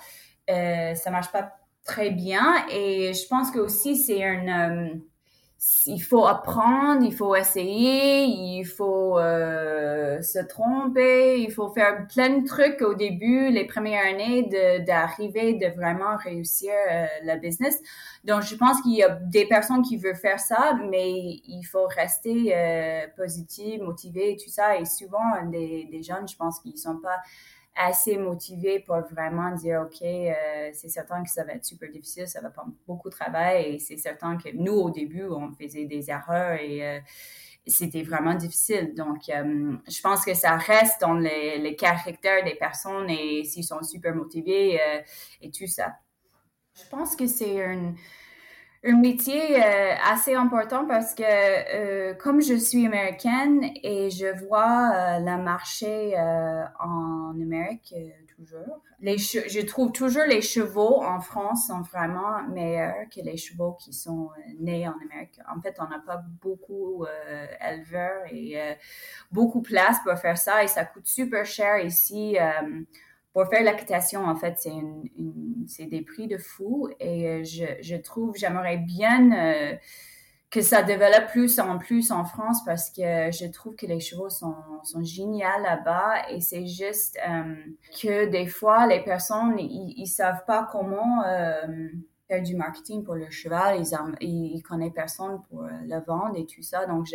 euh, 0.50 0.96
ça 0.96 1.12
marche 1.12 1.32
pas 1.32 1.54
très 1.84 2.10
bien. 2.10 2.66
Et 2.72 3.14
je 3.14 3.28
pense 3.28 3.52
que 3.52 3.60
aussi 3.60 3.96
c'est 3.96 4.24
un 4.24 5.00
il 5.86 6.02
faut 6.02 6.26
apprendre, 6.26 7.04
il 7.04 7.14
faut 7.14 7.36
essayer, 7.36 8.24
il 8.24 8.66
faut 8.66 9.20
euh, 9.20 10.20
se 10.22 10.40
tromper, 10.40 11.40
il 11.40 11.52
faut 11.52 11.70
faire 11.70 12.08
plein 12.08 12.40
de 12.40 12.48
trucs 12.48 12.82
au 12.82 12.96
début, 12.96 13.50
les 13.52 13.66
premières 13.66 14.06
années, 14.06 14.50
d'arriver, 14.86 15.54
de, 15.54 15.68
vraiment 15.76 16.18
réussir 16.18 16.72
euh, 16.72 17.06
le 17.24 17.40
business. 17.40 17.80
Donc, 18.24 18.42
je 18.42 18.56
pense 18.56 18.82
qu'il 18.82 18.94
y 18.94 19.04
a 19.04 19.10
des 19.10 19.46
personnes 19.46 19.84
qui 19.84 19.98
veulent 19.98 20.16
faire 20.16 20.40
ça, 20.40 20.80
mais 20.90 21.12
il 21.12 21.64
faut 21.64 21.86
rester 21.88 22.56
euh, 22.56 23.06
positif, 23.16 23.82
motivé 23.82 24.38
tout 24.44 24.50
ça. 24.50 24.78
Et 24.78 24.86
souvent, 24.86 25.46
des, 25.46 25.88
des 25.92 26.02
jeunes, 26.02 26.28
je 26.28 26.36
pense 26.36 26.60
qu'ils 26.60 26.78
sont 26.78 26.98
pas 26.98 27.18
assez 27.76 28.18
motivé 28.18 28.80
pour 28.80 29.00
vraiment 29.12 29.52
dire, 29.52 29.82
OK, 29.86 30.02
euh, 30.02 30.70
c'est 30.74 30.90
certain 30.90 31.24
que 31.24 31.30
ça 31.30 31.44
va 31.44 31.54
être 31.54 31.66
super 31.66 31.90
difficile, 31.90 32.28
ça 32.28 32.42
va 32.42 32.50
prendre 32.50 32.74
beaucoup 32.86 33.10
de 33.10 33.16
travail 33.16 33.76
et 33.76 33.80
c'est 33.80 33.98
certain 33.98 34.38
que 34.38 34.50
nous, 34.54 34.74
au 34.74 34.90
début, 34.90 35.24
on 35.24 35.52
faisait 35.54 35.86
des 35.86 36.10
erreurs 36.10 36.60
et 36.60 36.86
euh, 36.86 37.00
c'était 37.66 38.04
vraiment 38.04 38.36
difficile. 38.36 38.94
Donc, 38.94 39.30
euh, 39.30 39.74
je 39.88 40.02
pense 40.02 40.26
que 40.26 40.34
ça 40.34 40.58
reste 40.58 41.00
dans 41.02 41.14
les, 41.14 41.60
les 41.60 41.76
caractères 41.76 42.44
des 42.44 42.56
personnes 42.56 43.10
et 43.10 43.44
s'ils 43.46 43.64
sont 43.64 43.82
super 43.84 44.16
motivés 44.16 44.80
et 45.42 45.52
tout 45.52 45.68
ça. 45.68 45.96
Je 46.76 46.88
pense 46.90 47.16
que 47.16 47.28
c'est 47.28 47.58
une 47.58 47.96
un 48.84 48.98
métier 48.98 49.64
euh, 49.64 49.94
assez 50.04 50.34
important 50.34 50.88
parce 50.88 51.14
que 51.14 51.24
euh, 51.24 52.14
comme 52.16 52.42
je 52.42 52.56
suis 52.56 52.86
américaine 52.86 53.64
et 53.84 54.10
je 54.10 54.36
vois 54.46 54.92
euh, 54.94 55.20
le 55.20 55.44
marché 55.44 56.16
en 56.18 57.34
Amérique 57.40 57.94
tous 58.28 58.42
toujours. 58.42 58.82
Les 59.00 59.18
je 59.18 59.66
trouve 59.66 59.92
toujours 59.92 60.26
les 60.28 60.42
chevaux 60.42 61.02
en 61.02 61.20
France 61.22 61.68
sont 61.68 61.82
vraiment 61.82 62.44
meilleurs 62.50 63.10
que 63.14 63.22
les 63.22 63.38
chevaux 63.38 63.74
qui 63.74 63.94
sont 63.94 64.30
euh, 64.30 64.42
nés 64.60 64.88
en 64.88 64.94
Amérique. 65.04 65.40
En 65.54 65.60
fait, 65.60 65.76
on 65.80 65.88
n'a 65.88 66.00
pas 66.00 66.22
beaucoup 66.42 67.06
euh, 67.06 67.48
éleveurs 67.68 68.24
et 68.32 68.62
euh, 68.62 68.74
beaucoup 69.32 69.62
de 69.62 69.68
place 69.68 69.98
pour 70.04 70.16
faire 70.20 70.38
ça 70.38 70.64
et 70.64 70.68
ça 70.68 70.86
coûte 70.86 71.08
super 71.08 71.46
cher 71.46 71.84
ici. 71.84 72.38
Euh, 73.36 73.42
pour 73.42 73.50
faire 73.50 73.64
l'acquittation, 73.64 74.26
en 74.26 74.36
fait, 74.36 74.58
c'est 74.58 74.70
une, 74.70 75.66
c'est 75.68 75.86
des 75.86 76.02
prix 76.02 76.28
de 76.28 76.38
fou 76.38 76.90
et 77.00 77.44
je, 77.44 77.66
je 77.82 77.96
trouve, 77.96 78.36
j'aimerais 78.36 78.78
bien 78.78 79.80
que 80.52 80.62
ça 80.62 80.84
développe 80.84 81.28
plus 81.30 81.60
en 81.62 81.78
plus 81.78 82.12
en 82.12 82.26
France 82.26 82.64
parce 82.66 82.90
que 82.90 83.32
je 83.32 83.50
trouve 83.50 83.76
que 83.76 83.86
les 83.86 84.02
chevaux 84.02 84.30
sont, 84.30 84.54
sont 84.84 85.02
géniaux 85.02 85.48
là-bas 85.64 86.30
et 86.30 86.42
c'est 86.42 86.68
juste 86.68 87.18
euh, 87.26 87.56
que 88.02 88.26
des 88.26 88.46
fois 88.48 88.86
les 88.86 89.02
personnes 89.02 89.58
ils, 89.58 90.08
savent 90.08 90.44
pas 90.46 90.68
comment 90.70 91.24
euh, 91.26 91.88
faire 92.28 92.44
du 92.44 92.58
marketing 92.58 93.06
pour 93.06 93.16
le 93.16 93.30
cheval. 93.30 93.80
Ils, 93.80 94.56
ils, 94.56 94.62
connaissent 94.62 94.92
personne 94.94 95.42
pour 95.50 95.62
le 95.64 96.06
vendre 96.06 96.38
et 96.38 96.46
tout 96.46 96.62
ça. 96.62 96.86
Donc 96.86 97.08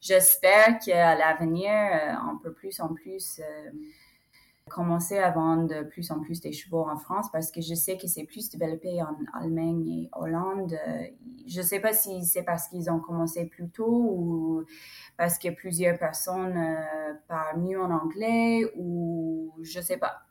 j'espère 0.00 0.78
qu'à 0.78 1.14
l'avenir 1.14 1.70
euh, 1.70 2.14
on 2.32 2.38
peut 2.38 2.54
plus 2.54 2.80
en 2.80 2.94
plus 2.94 3.42
commencer 4.68 5.18
à 5.18 5.30
vendre 5.30 5.66
de 5.68 5.82
plus 5.82 6.10
en 6.10 6.20
plus 6.20 6.40
des 6.40 6.52
chevaux 6.52 6.88
en 6.88 6.96
France 6.96 7.26
parce 7.32 7.50
que 7.50 7.60
je 7.60 7.74
sais 7.74 7.96
que 7.96 8.06
c'est 8.06 8.24
plus 8.24 8.48
développé 8.50 9.02
en 9.02 9.16
Allemagne 9.40 9.88
et 9.88 10.10
Hollande. 10.12 10.78
Je 11.46 11.62
sais 11.62 11.80
pas 11.80 11.92
si 11.92 12.24
c'est 12.24 12.42
parce 12.42 12.68
qu'ils 12.68 12.90
ont 12.90 13.00
commencé 13.00 13.46
plus 13.46 13.68
tôt 13.70 13.86
ou 13.86 14.64
parce 15.16 15.38
que 15.38 15.48
plusieurs 15.48 15.98
personnes 15.98 16.56
euh, 16.56 17.14
parlent 17.26 17.60
mieux 17.60 17.80
en 17.80 17.90
anglais 17.90 18.64
ou 18.76 19.52
je 19.62 19.80
sais 19.80 19.96
pas. 19.96 20.22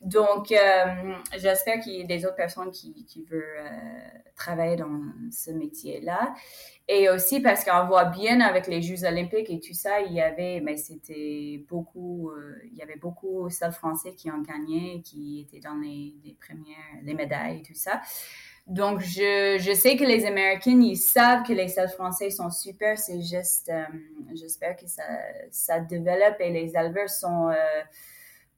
Donc, 0.00 0.50
euh, 0.50 1.14
j'espère 1.36 1.80
qu'il 1.80 1.92
y 1.92 2.02
a 2.02 2.04
des 2.04 2.24
autres 2.24 2.36
personnes 2.36 2.70
qui, 2.70 3.26
veulent 3.30 3.44
euh, 3.58 4.18
travailler 4.34 4.76
dans 4.76 4.98
ce 5.30 5.50
métier-là. 5.50 6.34
Et 6.92 7.08
aussi 7.08 7.38
parce 7.38 7.64
qu'on 7.64 7.86
voit 7.86 8.06
bien 8.06 8.40
avec 8.40 8.66
les 8.66 8.82
Jeux 8.82 9.04
olympiques 9.04 9.48
et 9.48 9.60
tout 9.60 9.74
ça, 9.74 10.00
il 10.00 10.12
y 10.12 10.20
avait, 10.20 10.60
mais 10.60 10.76
c'était 10.76 11.64
beaucoup, 11.68 12.30
euh, 12.30 12.58
il 12.64 12.76
y 12.76 12.82
avait 12.82 12.96
beaucoup 12.96 13.48
français 13.70 14.12
qui 14.16 14.28
ont 14.28 14.40
gagné, 14.42 15.00
qui 15.02 15.46
étaient 15.46 15.60
dans 15.60 15.76
les, 15.76 16.36
premières, 16.44 17.00
les 17.04 17.14
médailles 17.14 17.58
et 17.58 17.62
tout 17.62 17.76
ça. 17.76 18.00
Donc, 18.66 18.98
je, 19.02 19.56
je 19.60 19.72
sais 19.72 19.96
que 19.96 20.02
les 20.02 20.26
Américains, 20.26 20.80
ils 20.80 20.96
savent 20.96 21.44
que 21.44 21.52
les 21.52 21.68
seuls 21.68 21.90
français 21.90 22.28
sont 22.28 22.50
super. 22.50 22.98
C'est 22.98 23.22
juste, 23.22 23.68
euh, 23.68 23.84
j'espère 24.34 24.74
que 24.74 24.88
ça, 24.88 25.04
ça 25.52 25.78
développe 25.78 26.40
et 26.40 26.50
les 26.50 26.76
éleveurs 26.76 27.08
sont 27.08 27.50
euh, 27.50 27.54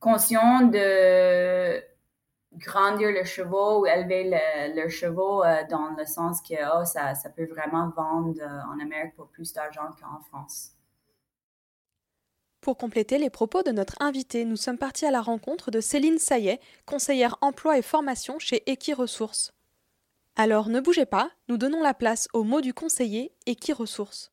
conscients 0.00 0.62
de 0.62 1.82
grandir 2.56 3.10
le 3.10 3.24
cheval 3.24 3.80
ou 3.80 3.86
élever 3.86 4.24
le, 4.24 4.82
le 4.82 4.88
chevaux 4.88 5.42
euh, 5.42 5.62
dans 5.70 5.90
le 5.96 6.04
sens 6.04 6.40
que 6.40 6.54
oh, 6.54 6.84
ça, 6.84 7.14
ça 7.14 7.30
peut 7.30 7.46
vraiment 7.46 7.90
vendre 7.96 8.34
euh, 8.40 8.72
en 8.72 8.80
Amérique 8.80 9.14
pour 9.16 9.28
plus 9.28 9.52
d'argent 9.52 9.88
qu'en 10.00 10.20
France. 10.20 10.72
Pour 12.60 12.76
compléter 12.76 13.18
les 13.18 13.30
propos 13.30 13.62
de 13.62 13.72
notre 13.72 13.96
invité, 14.00 14.44
nous 14.44 14.56
sommes 14.56 14.78
partis 14.78 15.04
à 15.04 15.10
la 15.10 15.20
rencontre 15.20 15.72
de 15.72 15.80
Céline 15.80 16.18
Saillet, 16.18 16.60
conseillère 16.86 17.36
emploi 17.40 17.76
et 17.76 17.82
formation 17.82 18.38
chez 18.38 18.62
Equiresources. 18.70 19.52
Alors 20.36 20.68
ne 20.68 20.80
bougez 20.80 21.04
pas, 21.04 21.30
nous 21.48 21.56
donnons 21.56 21.82
la 21.82 21.92
place 21.92 22.28
au 22.32 22.44
mot 22.44 22.60
du 22.60 22.72
conseiller 22.72 23.32
Equiresources. 23.46 24.30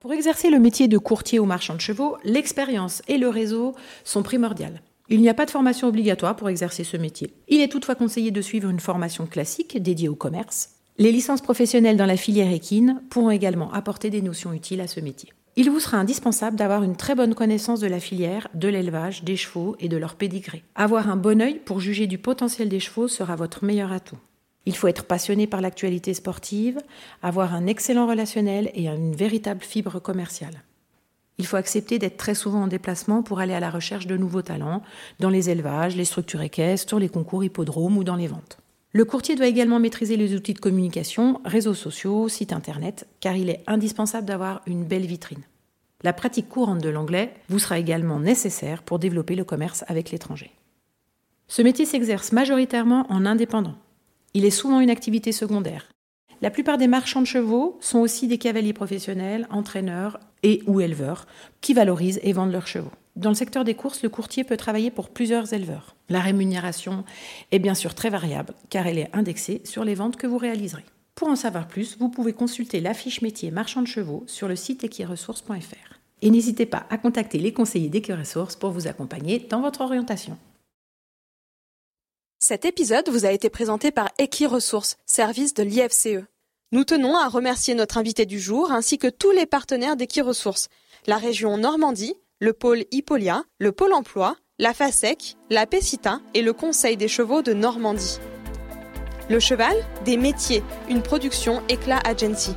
Pour 0.00 0.12
exercer 0.12 0.50
le 0.50 0.58
métier 0.58 0.88
de 0.88 0.98
courtier 0.98 1.38
ou 1.38 1.44
marchand 1.44 1.74
de 1.74 1.80
chevaux, 1.80 2.16
l'expérience 2.24 3.02
et 3.06 3.18
le 3.18 3.28
réseau 3.28 3.74
sont 4.04 4.22
primordiales. 4.22 4.80
Il 5.08 5.20
n'y 5.20 5.28
a 5.28 5.34
pas 5.34 5.46
de 5.46 5.50
formation 5.50 5.86
obligatoire 5.86 6.34
pour 6.34 6.48
exercer 6.48 6.82
ce 6.82 6.96
métier. 6.96 7.32
Il 7.48 7.60
est 7.60 7.68
toutefois 7.68 7.94
conseillé 7.94 8.30
de 8.30 8.40
suivre 8.40 8.68
une 8.68 8.80
formation 8.80 9.26
classique 9.26 9.80
dédiée 9.80 10.08
au 10.08 10.16
commerce. 10.16 10.70
Les 10.98 11.12
licences 11.12 11.42
professionnelles 11.42 11.96
dans 11.96 12.06
la 12.06 12.16
filière 12.16 12.52
équine 12.52 13.02
pourront 13.10 13.30
également 13.30 13.72
apporter 13.72 14.10
des 14.10 14.22
notions 14.22 14.52
utiles 14.52 14.80
à 14.80 14.86
ce 14.86 15.00
métier. 15.00 15.32
Il 15.54 15.70
vous 15.70 15.80
sera 15.80 15.96
indispensable 15.96 16.56
d'avoir 16.56 16.82
une 16.82 16.96
très 16.96 17.14
bonne 17.14 17.34
connaissance 17.34 17.80
de 17.80 17.86
la 17.86 18.00
filière, 18.00 18.48
de 18.54 18.68
l'élevage, 18.68 19.22
des 19.22 19.36
chevaux 19.36 19.76
et 19.78 19.88
de 19.88 19.96
leur 19.96 20.16
pédigré. 20.16 20.62
Avoir 20.74 21.08
un 21.08 21.16
bon 21.16 21.40
œil 21.40 21.60
pour 21.64 21.80
juger 21.80 22.06
du 22.06 22.18
potentiel 22.18 22.68
des 22.68 22.80
chevaux 22.80 23.08
sera 23.08 23.36
votre 23.36 23.64
meilleur 23.64 23.92
atout. 23.92 24.18
Il 24.66 24.76
faut 24.76 24.88
être 24.88 25.04
passionné 25.04 25.46
par 25.46 25.60
l'actualité 25.60 26.12
sportive, 26.12 26.78
avoir 27.22 27.54
un 27.54 27.66
excellent 27.66 28.06
relationnel 28.06 28.70
et 28.74 28.88
une 28.88 29.14
véritable 29.14 29.62
fibre 29.62 30.00
commerciale. 30.00 30.62
Il 31.38 31.46
faut 31.46 31.56
accepter 31.56 31.98
d'être 31.98 32.16
très 32.16 32.34
souvent 32.34 32.62
en 32.62 32.66
déplacement 32.66 33.22
pour 33.22 33.40
aller 33.40 33.52
à 33.52 33.60
la 33.60 33.70
recherche 33.70 34.06
de 34.06 34.16
nouveaux 34.16 34.42
talents 34.42 34.82
dans 35.20 35.28
les 35.28 35.50
élevages, 35.50 35.96
les 35.96 36.04
structures 36.04 36.40
équestres, 36.40 36.98
les 36.98 37.08
concours 37.08 37.44
hippodromes 37.44 37.98
ou 37.98 38.04
dans 38.04 38.16
les 38.16 38.26
ventes. 38.26 38.58
Le 38.92 39.04
courtier 39.04 39.36
doit 39.36 39.46
également 39.46 39.78
maîtriser 39.78 40.16
les 40.16 40.34
outils 40.34 40.54
de 40.54 40.58
communication, 40.58 41.40
réseaux 41.44 41.74
sociaux, 41.74 42.30
sites 42.30 42.54
internet, 42.54 43.06
car 43.20 43.36
il 43.36 43.50
est 43.50 43.62
indispensable 43.66 44.26
d'avoir 44.26 44.62
une 44.66 44.84
belle 44.84 45.04
vitrine. 45.04 45.42
La 46.02 46.14
pratique 46.14 46.48
courante 46.48 46.82
de 46.82 46.88
l'anglais 46.88 47.34
vous 47.48 47.58
sera 47.58 47.78
également 47.78 48.20
nécessaire 48.20 48.82
pour 48.82 48.98
développer 48.98 49.34
le 49.34 49.44
commerce 49.44 49.84
avec 49.88 50.10
l'étranger. 50.10 50.50
Ce 51.48 51.62
métier 51.62 51.84
s'exerce 51.84 52.32
majoritairement 52.32 53.06
en 53.10 53.26
indépendant. 53.26 53.74
Il 54.32 54.44
est 54.44 54.50
souvent 54.50 54.80
une 54.80 54.90
activité 54.90 55.32
secondaire. 55.32 55.88
La 56.42 56.50
plupart 56.50 56.76
des 56.76 56.86
marchands 56.86 57.22
de 57.22 57.26
chevaux 57.26 57.78
sont 57.80 57.98
aussi 57.98 58.28
des 58.28 58.38
cavaliers 58.38 58.74
professionnels, 58.74 59.46
entraîneurs 59.50 60.20
et 60.42 60.62
ou 60.66 60.80
éleveurs 60.80 61.26
qui 61.60 61.72
valorisent 61.72 62.20
et 62.22 62.32
vendent 62.32 62.52
leurs 62.52 62.66
chevaux. 62.66 62.92
Dans 63.16 63.30
le 63.30 63.34
secteur 63.34 63.64
des 63.64 63.74
courses, 63.74 64.02
le 64.02 64.10
courtier 64.10 64.44
peut 64.44 64.58
travailler 64.58 64.90
pour 64.90 65.08
plusieurs 65.08 65.54
éleveurs. 65.54 65.96
La 66.10 66.20
rémunération 66.20 67.04
est 67.50 67.58
bien 67.58 67.74
sûr 67.74 67.94
très 67.94 68.10
variable 68.10 68.52
car 68.68 68.86
elle 68.86 68.98
est 68.98 69.10
indexée 69.14 69.62
sur 69.64 69.84
les 69.84 69.94
ventes 69.94 70.16
que 70.16 70.26
vous 70.26 70.36
réaliserez. 70.36 70.84
Pour 71.14 71.28
en 71.28 71.36
savoir 71.36 71.66
plus, 71.66 71.96
vous 71.98 72.10
pouvez 72.10 72.34
consulter 72.34 72.80
l'affiche 72.80 73.22
métier 73.22 73.50
marchand 73.50 73.80
de 73.80 73.86
chevaux 73.86 74.24
sur 74.26 74.48
le 74.48 74.56
site 74.56 74.84
equiresources.fr. 74.84 75.98
Et 76.20 76.30
n'hésitez 76.30 76.66
pas 76.66 76.86
à 76.90 76.98
contacter 76.98 77.38
les 77.38 77.54
conseillers 77.54 77.88
d'Equiresources 77.88 78.56
pour 78.56 78.70
vous 78.70 78.86
accompagner 78.86 79.38
dans 79.38 79.62
votre 79.62 79.80
orientation. 79.80 80.36
Cet 82.48 82.64
épisode 82.64 83.08
vous 83.08 83.26
a 83.26 83.32
été 83.32 83.50
présenté 83.50 83.90
par 83.90 84.08
Equiresources, 84.18 84.98
service 85.04 85.52
de 85.52 85.64
l'IFCE. 85.64 86.22
Nous 86.70 86.84
tenons 86.84 87.16
à 87.16 87.26
remercier 87.26 87.74
notre 87.74 87.98
invité 87.98 88.24
du 88.24 88.38
jour 88.38 88.70
ainsi 88.70 88.98
que 88.98 89.08
tous 89.08 89.32
les 89.32 89.46
partenaires 89.46 89.96
d'Equiresources, 89.96 90.68
la 91.08 91.16
région 91.16 91.58
Normandie, 91.58 92.14
le 92.38 92.52
pôle 92.52 92.84
Hippolia, 92.92 93.42
le 93.58 93.72
pôle 93.72 93.92
emploi, 93.92 94.36
la 94.60 94.74
FASEC, 94.74 95.36
la 95.50 95.66
PECITA 95.66 96.20
et 96.34 96.42
le 96.42 96.52
Conseil 96.52 96.96
des 96.96 97.08
chevaux 97.08 97.42
de 97.42 97.52
Normandie. 97.52 98.20
Le 99.28 99.40
cheval, 99.40 99.74
des 100.04 100.16
métiers, 100.16 100.62
une 100.88 101.02
production 101.02 101.64
Éclat 101.68 101.98
Agency. 102.04 102.52